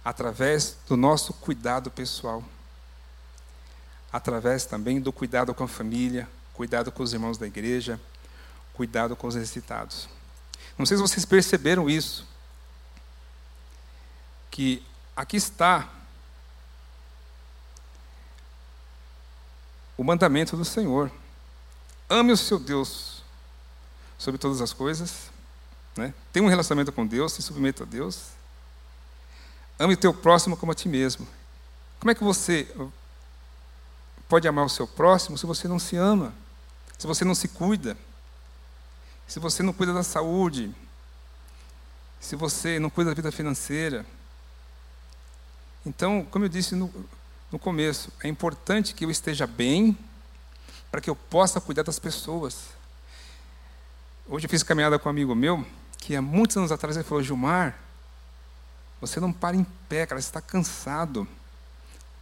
através 0.04 0.76
do 0.88 0.96
nosso 0.96 1.32
cuidado 1.32 1.90
pessoal, 1.90 2.42
através 4.12 4.64
também 4.64 5.00
do 5.00 5.12
cuidado 5.12 5.54
com 5.54 5.64
a 5.64 5.68
família, 5.68 6.28
cuidado 6.54 6.90
com 6.90 7.02
os 7.02 7.12
irmãos 7.12 7.36
da 7.36 7.46
igreja, 7.46 8.00
cuidado 8.72 9.14
com 9.16 9.26
os 9.26 9.34
necessitados. 9.34 10.08
Não 10.78 10.86
sei 10.86 10.96
se 10.96 11.02
vocês 11.02 11.24
perceberam 11.24 11.88
isso, 11.88 12.26
que 14.56 14.82
aqui 15.14 15.36
está 15.36 15.86
o 19.98 20.02
mandamento 20.02 20.56
do 20.56 20.64
Senhor. 20.64 21.12
Ame 22.08 22.32
o 22.32 22.36
seu 22.38 22.58
Deus 22.58 23.22
sobre 24.16 24.38
todas 24.38 24.62
as 24.62 24.72
coisas, 24.72 25.30
né? 25.94 26.14
Tenha 26.32 26.42
um 26.42 26.48
relacionamento 26.48 26.90
com 26.90 27.06
Deus, 27.06 27.34
se 27.34 27.42
submeta 27.42 27.82
a 27.82 27.86
Deus. 27.86 28.28
Ame 29.78 29.92
o 29.92 29.98
teu 29.98 30.14
próximo 30.14 30.56
como 30.56 30.72
a 30.72 30.74
ti 30.74 30.88
mesmo. 30.88 31.28
Como 32.00 32.10
é 32.10 32.14
que 32.14 32.24
você 32.24 32.66
pode 34.26 34.48
amar 34.48 34.64
o 34.64 34.70
seu 34.70 34.88
próximo 34.88 35.36
se 35.36 35.44
você 35.44 35.68
não 35.68 35.78
se 35.78 35.96
ama? 35.96 36.32
Se 36.96 37.06
você 37.06 37.26
não 37.26 37.34
se 37.34 37.48
cuida? 37.48 37.94
Se 39.28 39.38
você 39.38 39.62
não 39.62 39.74
cuida 39.74 39.92
da 39.92 40.02
saúde? 40.02 40.74
Se 42.18 42.34
você 42.34 42.78
não 42.78 42.88
cuida 42.88 43.10
da 43.10 43.14
vida 43.14 43.30
financeira? 43.30 44.15
Então, 45.86 46.26
como 46.32 46.44
eu 46.44 46.48
disse 46.48 46.74
no, 46.74 46.92
no 47.52 47.60
começo, 47.60 48.12
é 48.20 48.26
importante 48.26 48.92
que 48.92 49.04
eu 49.04 49.10
esteja 49.10 49.46
bem 49.46 49.96
para 50.90 51.00
que 51.00 51.08
eu 51.08 51.14
possa 51.14 51.60
cuidar 51.60 51.84
das 51.84 52.00
pessoas. 52.00 52.70
Hoje 54.26 54.46
eu 54.46 54.50
fiz 54.50 54.64
caminhada 54.64 54.98
com 54.98 55.08
um 55.08 55.10
amigo 55.10 55.32
meu 55.32 55.64
que 55.98 56.16
há 56.16 56.20
muitos 56.20 56.56
anos 56.56 56.72
atrás 56.72 56.96
ele 56.96 57.04
falou: 57.04 57.22
Gilmar, 57.22 57.78
você 59.00 59.20
não 59.20 59.32
para 59.32 59.56
em 59.56 59.64
pé, 59.88 60.04
cara, 60.06 60.20
você 60.20 60.26
está 60.26 60.40
cansado. 60.40 61.26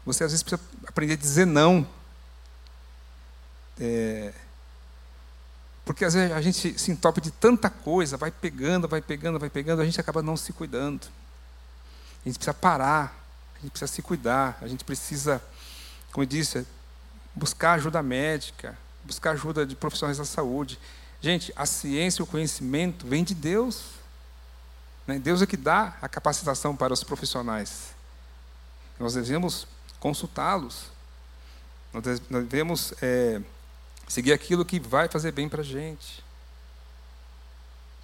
Você 0.04 0.24
às 0.24 0.32
vezes 0.32 0.42
precisa 0.42 0.60
aprender 0.86 1.14
a 1.14 1.16
dizer 1.16 1.46
não. 1.46 1.86
É, 3.80 4.34
porque 5.86 6.04
às 6.04 6.12
vezes 6.12 6.32
a 6.32 6.42
gente 6.42 6.78
se 6.78 6.90
entope 6.90 7.22
de 7.22 7.30
tanta 7.30 7.70
coisa, 7.70 8.18
vai 8.18 8.30
pegando, 8.30 8.86
vai 8.86 9.00
pegando, 9.00 9.38
vai 9.38 9.48
pegando, 9.48 9.80
a 9.80 9.86
gente 9.86 9.98
acaba 9.98 10.22
não 10.22 10.36
se 10.36 10.52
cuidando. 10.52 11.06
A 12.24 12.28
gente 12.28 12.36
precisa 12.36 12.52
parar, 12.52 13.23
gente 13.64 13.72
precisa 13.72 13.92
se 13.92 14.02
cuidar, 14.02 14.58
a 14.60 14.68
gente 14.68 14.84
precisa, 14.84 15.42
como 16.12 16.22
eu 16.22 16.28
disse, 16.28 16.66
buscar 17.34 17.72
ajuda 17.72 18.02
médica, 18.02 18.76
buscar 19.04 19.32
ajuda 19.32 19.66
de 19.66 19.74
profissionais 19.74 20.18
da 20.18 20.24
saúde. 20.24 20.78
Gente, 21.20 21.52
a 21.56 21.66
ciência 21.66 22.20
e 22.20 22.24
o 22.24 22.26
conhecimento 22.26 23.06
vêm 23.06 23.24
de 23.24 23.34
Deus. 23.34 23.84
Né? 25.06 25.18
Deus 25.18 25.42
é 25.42 25.46
que 25.46 25.56
dá 25.56 25.96
a 26.00 26.08
capacitação 26.08 26.76
para 26.76 26.92
os 26.92 27.02
profissionais. 27.02 27.94
Nós 28.98 29.14
devemos 29.14 29.66
consultá-los. 29.98 30.92
Nós 31.92 32.18
devemos 32.28 32.92
é, 33.00 33.40
seguir 34.06 34.32
aquilo 34.32 34.64
que 34.64 34.78
vai 34.78 35.08
fazer 35.08 35.32
bem 35.32 35.48
para 35.48 35.62
a 35.62 35.64
gente. 35.64 36.22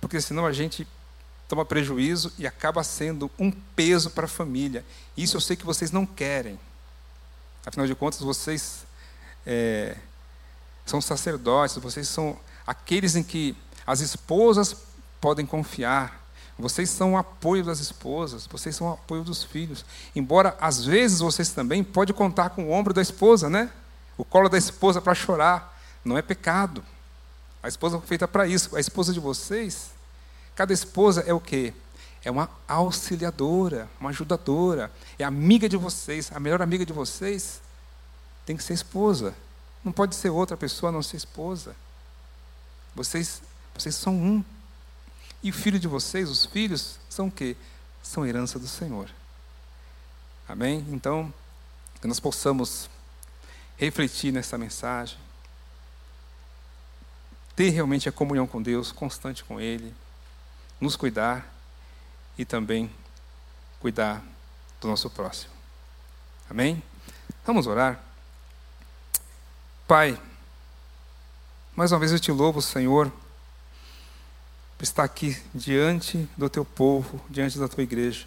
Porque 0.01 0.21
senão 0.21 0.47
a 0.47 0.53
gente 0.53 0.87
toma 1.51 1.65
prejuízo 1.65 2.33
e 2.39 2.47
acaba 2.47 2.85
sendo 2.85 3.29
um 3.37 3.51
peso 3.51 4.11
para 4.11 4.27
a 4.27 4.29
família. 4.29 4.85
Isso 5.17 5.37
eu 5.37 5.41
sei 5.41 5.57
que 5.57 5.67
vocês 5.67 5.91
não 5.91 6.07
querem. 6.07 6.59
Afinal 7.67 7.89
de 7.89 7.95
contas, 7.97 8.21
vocês 8.21 8.87
é, 9.45 9.97
são 10.87 11.01
sacerdotes, 11.01 11.77
vocês 11.79 12.09
são 12.09 12.39
aqueles 12.65 13.17
em 13.17 13.25
que 13.25 13.57
as 13.85 13.99
esposas 14.01 14.77
podem 15.21 15.45
confiar. 15.45 16.25
Vocês 16.57 16.89
são 16.89 17.15
o 17.15 17.17
apoio 17.17 17.65
das 17.65 17.81
esposas, 17.81 18.47
vocês 18.47 18.77
são 18.77 18.89
o 18.89 18.93
apoio 18.93 19.25
dos 19.25 19.43
filhos. 19.43 19.85
Embora 20.15 20.57
às 20.61 20.85
vezes 20.85 21.19
vocês 21.19 21.51
também 21.51 21.83
podem 21.83 22.15
contar 22.15 22.51
com 22.51 22.67
o 22.67 22.71
ombro 22.71 22.95
da 22.95 23.03
esposa, 23.03 23.51
né? 23.51 23.73
O 24.17 24.25
colo 24.25 24.49
da 24.49 24.57
esposa 24.57 25.01
para 25.01 25.17
chorar. 25.17 25.81
Não 26.05 26.17
é 26.17 26.23
pecado. 26.23 26.85
A 27.61 27.67
esposa 27.67 27.99
foi 27.99 28.07
feita 28.07 28.29
para 28.29 28.47
isso. 28.47 28.77
A 28.77 28.81
esposa 28.81 29.13
de 29.13 29.19
vocês, 29.19 29.91
cada 30.61 30.75
esposa 30.75 31.23
é 31.23 31.33
o 31.33 31.41
quê? 31.41 31.73
É 32.23 32.31
uma 32.31 32.51
auxiliadora, 32.69 33.89
uma 33.99 34.11
ajudadora, 34.11 34.93
é 35.19 35.25
amiga 35.25 35.67
de 35.67 35.77
vocês, 35.79 36.31
a 36.35 36.39
melhor 36.39 36.61
amiga 36.61 36.85
de 36.85 36.93
vocês 36.93 37.63
tem 38.45 38.59
que 38.59 38.63
ser 38.63 38.75
esposa. 38.75 39.35
Não 39.83 39.91
pode 39.91 40.15
ser 40.15 40.29
outra 40.29 40.59
pessoa 40.59 40.91
a 40.91 40.93
não 40.93 41.03
ser 41.03 41.17
esposa. 41.17 41.75
Vocês, 42.95 43.41
vocês 43.75 43.95
são 43.95 44.13
um. 44.13 44.45
E 45.43 45.49
o 45.49 45.55
filho 45.55 45.81
de 45.81 45.89
vocês, 45.89 46.29
os 46.29 46.45
filhos, 46.45 46.99
são 47.09 47.29
o 47.29 47.33
quê? 47.33 47.57
São 48.03 48.27
herança 48.27 48.59
do 48.59 48.69
Senhor. 48.69 49.09
Amém? 50.47 50.85
Então, 50.91 51.33
que 52.03 52.07
nós 52.07 52.21
possamos 52.21 52.91
refletir 53.79 54.31
nessa 54.31 54.59
mensagem, 54.59 55.17
ter 57.57 57.71
realmente 57.71 58.11
a 58.11 58.13
comunhão 58.13 58.47
com 58.47 58.61
Deus, 58.61 58.93
constante 58.93 59.43
com 59.43 59.59
Ele, 59.59 59.95
nos 60.81 60.97
cuidar 60.97 61.47
e 62.39 62.45
também 62.45 62.91
cuidar 63.81 64.23
do 64.81 64.89
nosso 64.89 65.11
próximo. 65.11 65.53
Amém? 66.49 66.83
Vamos 67.45 67.67
orar? 67.67 68.01
Pai, 69.87 70.21
mais 71.77 71.93
uma 71.93 71.99
vez 71.99 72.13
eu 72.13 72.21
te 72.21 72.33
louvo, 72.33 72.63
Senhor, 72.63 73.13
por 74.79 74.85
estar 74.85 75.05
aqui 75.05 75.41
diante 75.55 76.29
do 76.37 76.49
teu 76.49 76.65
povo, 76.65 77.21
diante 77.29 77.59
da 77.59 77.69
tua 77.69 77.83
igreja. 77.83 78.27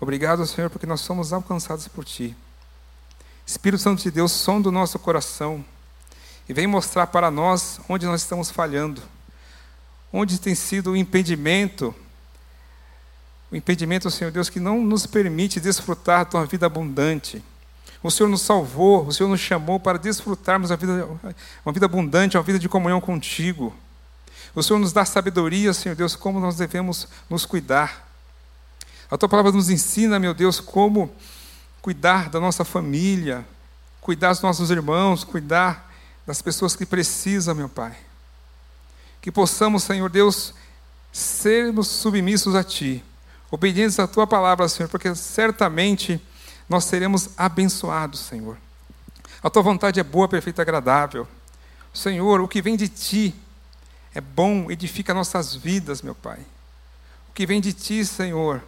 Obrigado, 0.00 0.46
Senhor, 0.46 0.70
porque 0.70 0.86
nós 0.86 1.00
somos 1.00 1.32
alcançados 1.32 1.86
por 1.86 2.04
ti. 2.04 2.34
Espírito 3.46 3.82
Santo 3.82 4.02
de 4.02 4.10
Deus, 4.10 4.32
som 4.32 4.60
do 4.60 4.72
nosso 4.72 4.98
coração 4.98 5.64
e 6.48 6.52
vem 6.52 6.66
mostrar 6.66 7.06
para 7.06 7.30
nós 7.30 7.78
onde 7.88 8.06
nós 8.06 8.22
estamos 8.22 8.50
falhando, 8.50 9.02
onde 10.12 10.38
tem 10.38 10.54
sido 10.54 10.92
o 10.92 10.96
impedimento, 10.96 11.94
o 13.50 13.56
impedimento, 13.56 14.10
Senhor 14.10 14.30
Deus, 14.30 14.48
que 14.48 14.60
não 14.60 14.80
nos 14.80 15.06
permite 15.06 15.58
desfrutar 15.58 16.20
da 16.20 16.30
tua 16.30 16.46
vida 16.46 16.66
abundante. 16.66 17.42
O 18.02 18.10
Senhor 18.10 18.28
nos 18.28 18.42
salvou, 18.42 19.06
o 19.06 19.12
Senhor 19.12 19.28
nos 19.28 19.40
chamou 19.40 19.78
para 19.78 19.98
desfrutarmos 19.98 20.70
vida, 20.70 21.08
uma 21.64 21.72
vida 21.72 21.86
abundante, 21.86 22.36
uma 22.36 22.42
vida 22.42 22.58
de 22.58 22.68
comunhão 22.68 23.00
contigo. 23.00 23.74
O 24.54 24.62
Senhor 24.62 24.78
nos 24.78 24.92
dá 24.92 25.04
sabedoria, 25.04 25.72
Senhor 25.72 25.94
Deus, 25.94 26.16
como 26.16 26.40
nós 26.40 26.56
devemos 26.56 27.08
nos 27.28 27.44
cuidar. 27.44 28.08
A 29.10 29.18
tua 29.18 29.28
palavra 29.28 29.52
nos 29.52 29.68
ensina, 29.68 30.18
meu 30.18 30.32
Deus, 30.32 30.60
como 30.60 31.12
cuidar 31.82 32.30
da 32.30 32.38
nossa 32.40 32.64
família, 32.64 33.44
cuidar 34.00 34.30
dos 34.30 34.42
nossos 34.42 34.70
irmãos, 34.70 35.24
cuidar 35.24 35.92
das 36.26 36.40
pessoas 36.40 36.76
que 36.76 36.86
precisam, 36.86 37.54
meu 37.54 37.68
Pai. 37.68 38.09
Que 39.20 39.30
possamos, 39.30 39.82
Senhor 39.82 40.08
Deus, 40.08 40.54
sermos 41.12 41.88
submissos 41.88 42.54
a 42.54 42.64
Ti, 42.64 43.04
obedientes 43.50 43.98
à 43.98 44.06
Tua 44.06 44.26
palavra, 44.26 44.68
Senhor, 44.68 44.88
porque 44.88 45.14
certamente 45.14 46.20
nós 46.68 46.84
seremos 46.84 47.30
abençoados, 47.36 48.20
Senhor. 48.20 48.56
A 49.42 49.50
Tua 49.50 49.62
vontade 49.62 49.98
é 49.98 50.02
boa, 50.02 50.28
perfeita 50.28 50.60
e 50.60 50.64
agradável. 50.64 51.26
Senhor, 51.92 52.40
o 52.40 52.48
que 52.48 52.62
vem 52.62 52.76
de 52.76 52.88
Ti 52.88 53.34
é 54.14 54.20
bom, 54.20 54.70
edifica 54.70 55.12
nossas 55.12 55.54
vidas, 55.54 56.02
meu 56.02 56.14
Pai. 56.14 56.38
O 57.28 57.32
que 57.32 57.46
vem 57.46 57.60
de 57.60 57.72
Ti, 57.72 58.04
Senhor, 58.04 58.62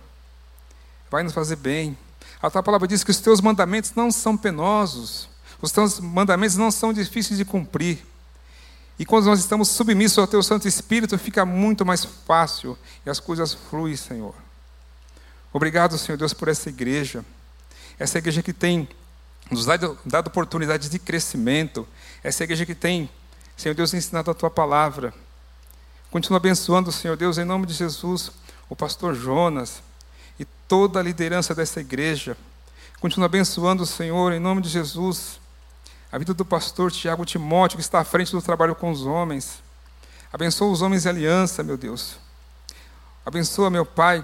vai 1.11 1.23
nos 1.23 1.33
fazer 1.33 1.57
bem. 1.57 1.97
A 2.41 2.51
Tua 2.51 2.63
palavra 2.63 2.89
diz 2.89 3.05
que 3.05 3.11
os 3.11 3.21
Teus 3.21 3.41
mandamentos 3.41 3.93
não 3.95 4.11
são 4.11 4.37
penosos, 4.37 5.29
os 5.61 5.71
Teus 5.71 6.01
mandamentos 6.01 6.57
não 6.57 6.71
são 6.71 6.93
difíceis 6.93 7.39
de 7.39 7.45
cumprir. 7.45 8.05
E 9.03 9.05
quando 9.05 9.25
nós 9.25 9.41
estamos 9.41 9.67
submissos 9.67 10.17
ao 10.17 10.29
Teu 10.29 10.41
Santo 10.45 10.69
Espírito, 10.69 11.19
fica 11.19 11.45
muito 11.45 11.85
mais 11.85 12.05
fácil 12.05 12.79
e 13.05 13.11
as 13.11 13.19
coisas 13.19 13.53
fluem, 13.53 13.97
Senhor. 13.97 14.33
Obrigado, 15.53 15.99
Senhor 15.99 16.17
Deus, 16.17 16.33
por 16.33 16.47
essa 16.47 16.69
igreja. 16.69 17.25
Essa 17.99 18.19
igreja 18.19 18.45
que 18.45 18.53
tem 18.53 18.89
nos 19.51 19.65
dado, 19.65 19.99
dado 20.05 20.29
oportunidades 20.29 20.89
de 20.89 21.01
crescimento. 21.01 21.85
Essa 22.23 22.45
igreja 22.45 22.65
que 22.65 22.77
tem, 22.77 23.11
Senhor 23.57 23.75
Deus, 23.75 23.93
ensinado 23.93 24.31
a 24.31 24.35
Tua 24.35 24.49
palavra. 24.49 25.13
Continua 26.09 26.37
abençoando, 26.37 26.93
Senhor 26.93 27.17
Deus, 27.17 27.39
em 27.39 27.45
nome 27.45 27.67
de 27.67 27.75
Jesus, 27.75 28.31
o 28.69 28.77
pastor 28.77 29.17
Jonas 29.17 29.83
e 30.39 30.45
toda 30.69 31.01
a 31.01 31.03
liderança 31.03 31.53
dessa 31.57 31.81
igreja. 31.81 32.37
Continua 33.01 33.27
abençoando, 33.27 33.85
Senhor, 33.85 34.33
em 34.33 34.39
nome 34.39 34.63
de 34.63 34.69
Jesus, 34.69 35.41
a 36.13 36.19
vida 36.19 36.35
do 36.35 36.45
pastor 36.45 36.93
Tiago 36.93 37.25
Timóteo, 37.25 37.79
que 37.79 37.83
está 37.83 38.01
à 38.01 38.05
frente 38.05 38.33
do 38.33 38.43
trabalho 38.43 38.75
com 38.75 38.91
os 38.91 39.07
homens. 39.07 39.63
Abençoa 40.31 40.71
os 40.71 40.83
homens 40.83 41.03
de 41.03 41.09
aliança, 41.09 41.63
meu 41.63 41.79
Deus. 41.79 42.19
Abençoa, 43.25 43.71
meu 43.71 43.87
Pai, 43.87 44.23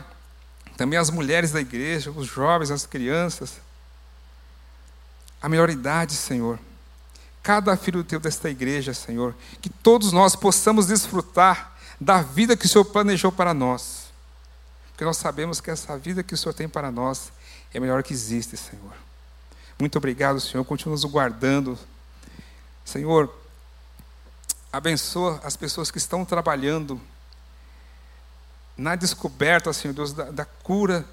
também 0.76 0.98
as 0.98 1.08
mulheres 1.08 1.50
da 1.50 1.62
igreja, 1.62 2.10
os 2.10 2.26
jovens, 2.26 2.70
as 2.70 2.84
crianças. 2.84 3.54
A 5.40 5.48
melhor 5.48 5.70
idade, 5.70 6.12
Senhor. 6.12 6.58
Cada 7.42 7.74
filho 7.74 8.04
teu 8.04 8.20
desta 8.20 8.50
igreja, 8.50 8.92
Senhor. 8.92 9.34
Que 9.62 9.70
todos 9.70 10.12
nós 10.12 10.36
possamos 10.36 10.86
desfrutar 10.86 11.74
da 11.98 12.20
vida 12.20 12.54
que 12.54 12.66
o 12.66 12.68
Senhor 12.68 12.84
planejou 12.84 13.32
para 13.32 13.54
nós. 13.54 14.08
Porque 14.90 15.04
nós 15.04 15.16
sabemos 15.16 15.58
que 15.58 15.70
essa 15.70 15.96
vida 15.96 16.22
que 16.22 16.34
o 16.34 16.36
Senhor 16.36 16.52
tem 16.52 16.68
para 16.68 16.90
nós 16.90 17.32
é 17.72 17.78
a 17.78 17.80
melhor 17.80 18.02
que 18.02 18.12
existe, 18.12 18.58
Senhor. 18.58 19.07
Muito 19.78 19.96
obrigado, 19.96 20.40
Senhor. 20.40 20.64
Continua 20.64 20.94
nos 20.94 21.04
guardando. 21.04 21.78
Senhor, 22.84 23.32
abençoa 24.72 25.40
as 25.44 25.56
pessoas 25.56 25.90
que 25.90 25.98
estão 25.98 26.24
trabalhando 26.24 27.00
na 28.76 28.96
descoberta, 28.96 29.72
Senhor 29.72 29.94
Deus, 29.94 30.12
da, 30.12 30.30
da 30.30 30.44
cura 30.44 31.04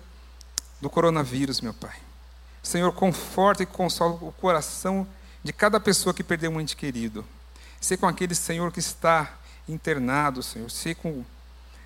do 0.82 0.89
coronavírus, 0.89 1.61
meu 1.61 1.74
Pai. 1.74 1.95
Senhor, 2.63 2.91
conforta 2.93 3.61
e 3.61 3.66
consola 3.66 4.18
o 4.22 4.32
coração 4.32 5.07
de 5.43 5.53
cada 5.53 5.80
pessoa 5.80 6.13
que 6.13 6.24
perdeu 6.24 6.49
um 6.49 6.59
ente 6.59 6.76
querido. 6.76 7.24
Sei 7.80 7.95
com 7.97 8.07
aquele 8.07 8.34
Senhor 8.34 8.72
que 8.72 8.80
está 8.80 9.32
internado, 9.70 10.41
Senhor. 10.41 10.72
Sei 10.72 10.95
com, 10.95 11.24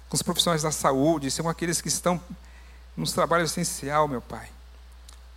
com 0.08 0.16
os 0.16 0.22
profissionais 0.22 0.64
da 0.64 0.72
saúde. 0.72 1.30
Sei 1.30 1.44
com 1.44 1.50
aqueles 1.50 1.82
que 1.82 1.90
estão 1.90 2.22
nos 2.96 3.12
trabalhos 3.12 3.52
essencial, 3.52 4.08
meu 4.08 4.22
Pai. 4.22 4.50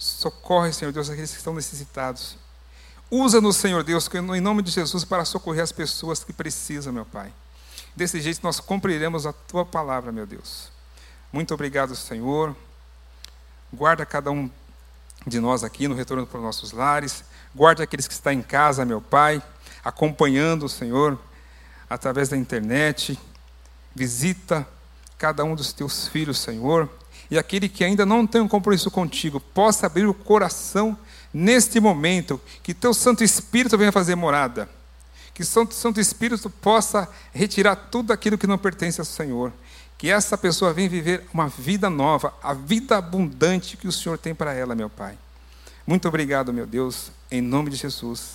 Socorre, 0.02 0.72
Senhor 0.72 0.90
Deus, 0.90 1.08
aqueles 1.08 1.30
que 1.30 1.36
estão 1.36 1.54
necessitados. 1.54 2.36
Usa-nos, 3.08 3.56
Senhor 3.56 3.84
Deus, 3.84 4.10
em 4.12 4.40
nome 4.40 4.60
de 4.60 4.72
Jesus, 4.72 5.04
para 5.04 5.24
socorrer 5.24 5.62
as 5.62 5.70
pessoas 5.70 6.24
que 6.24 6.32
precisam, 6.32 6.92
meu 6.92 7.04
Pai. 7.04 7.32
Desse 7.94 8.20
jeito 8.20 8.40
nós 8.42 8.58
cumpriremos 8.58 9.26
a 9.26 9.32
tua 9.32 9.64
palavra, 9.64 10.10
meu 10.10 10.26
Deus. 10.26 10.72
Muito 11.32 11.54
obrigado, 11.54 11.94
Senhor. 11.94 12.56
Guarda 13.72 14.04
cada 14.04 14.32
um 14.32 14.50
de 15.24 15.38
nós 15.38 15.62
aqui 15.62 15.86
no 15.86 15.94
retorno 15.94 16.26
para 16.26 16.38
os 16.38 16.44
nossos 16.44 16.72
lares. 16.72 17.22
Guarda 17.54 17.84
aqueles 17.84 18.08
que 18.08 18.14
estão 18.14 18.32
em 18.32 18.42
casa, 18.42 18.84
meu 18.84 19.00
Pai, 19.00 19.40
acompanhando 19.84 20.64
o 20.66 20.68
Senhor 20.68 21.16
através 21.88 22.28
da 22.28 22.36
internet. 22.36 23.16
Visita 23.94 24.66
cada 25.16 25.44
um 25.44 25.54
dos 25.54 25.72
teus 25.72 26.08
filhos, 26.08 26.40
Senhor 26.40 26.90
e 27.32 27.38
aquele 27.38 27.66
que 27.66 27.82
ainda 27.82 28.04
não 28.04 28.26
tem 28.26 28.42
um 28.42 28.46
compromisso 28.46 28.90
contigo 28.90 29.40
possa 29.40 29.86
abrir 29.86 30.04
o 30.04 30.12
coração 30.12 30.94
neste 31.32 31.80
momento, 31.80 32.38
que 32.62 32.74
teu 32.74 32.92
Santo 32.92 33.24
Espírito 33.24 33.78
venha 33.78 33.90
fazer 33.90 34.14
morada. 34.14 34.68
Que 35.32 35.40
o 35.40 35.46
Santo, 35.46 35.98
Espírito 35.98 36.50
possa 36.50 37.08
retirar 37.32 37.74
tudo 37.74 38.12
aquilo 38.12 38.36
que 38.36 38.46
não 38.46 38.58
pertence 38.58 39.00
ao 39.00 39.06
Senhor. 39.06 39.50
Que 39.96 40.10
essa 40.10 40.36
pessoa 40.36 40.74
venha 40.74 40.90
viver 40.90 41.26
uma 41.32 41.48
vida 41.48 41.88
nova, 41.88 42.34
a 42.42 42.52
vida 42.52 42.98
abundante 42.98 43.78
que 43.78 43.88
o 43.88 43.92
Senhor 43.92 44.18
tem 44.18 44.34
para 44.34 44.52
ela, 44.52 44.74
meu 44.74 44.90
Pai. 44.90 45.16
Muito 45.86 46.06
obrigado, 46.06 46.52
meu 46.52 46.66
Deus, 46.66 47.10
em 47.30 47.40
nome 47.40 47.70
de 47.70 47.76
Jesus. 47.76 48.32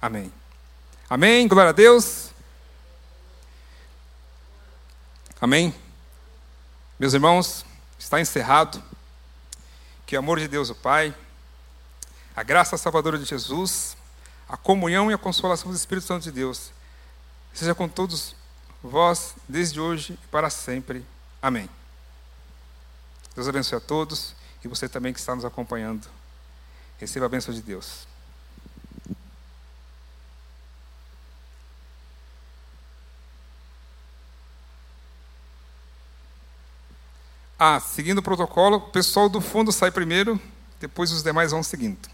Amém. 0.00 0.32
Amém. 1.06 1.46
Glória 1.46 1.68
a 1.68 1.74
Deus. 1.74 2.30
Amém. 5.38 5.74
Meus 6.98 7.12
irmãos, 7.12 7.66
está 8.02 8.20
encerrado. 8.20 8.82
Que 10.06 10.16
o 10.16 10.18
amor 10.18 10.38
de 10.38 10.48
Deus, 10.48 10.68
o 10.68 10.74
Pai, 10.74 11.14
a 12.36 12.42
graça 12.42 12.76
salvadora 12.76 13.18
de 13.18 13.24
Jesus, 13.24 13.96
a 14.48 14.56
comunhão 14.56 15.10
e 15.10 15.14
a 15.14 15.18
consolação 15.18 15.70
do 15.70 15.76
Espírito 15.76 16.06
Santo 16.06 16.24
de 16.24 16.32
Deus, 16.32 16.70
seja 17.54 17.74
com 17.74 17.88
todos 17.88 18.34
vós, 18.82 19.34
desde 19.48 19.80
hoje 19.80 20.18
e 20.22 20.26
para 20.26 20.50
sempre. 20.50 21.04
Amém. 21.40 21.68
Deus 23.34 23.48
abençoe 23.48 23.78
a 23.78 23.80
todos 23.80 24.34
e 24.62 24.68
você 24.68 24.88
também 24.88 25.12
que 25.12 25.20
está 25.20 25.34
nos 25.34 25.44
acompanhando. 25.44 26.06
Receba 26.98 27.26
a 27.26 27.28
bênção 27.28 27.54
de 27.54 27.62
Deus. 27.62 28.06
Ah, 37.64 37.78
seguindo 37.78 38.18
o 38.18 38.22
protocolo, 38.24 38.78
o 38.78 38.80
pessoal 38.80 39.28
do 39.28 39.40
fundo 39.40 39.70
sai 39.70 39.92
primeiro, 39.92 40.36
depois 40.80 41.12
os 41.12 41.22
demais 41.22 41.52
vão 41.52 41.62
seguindo. 41.62 42.11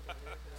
perfect. 0.00 0.51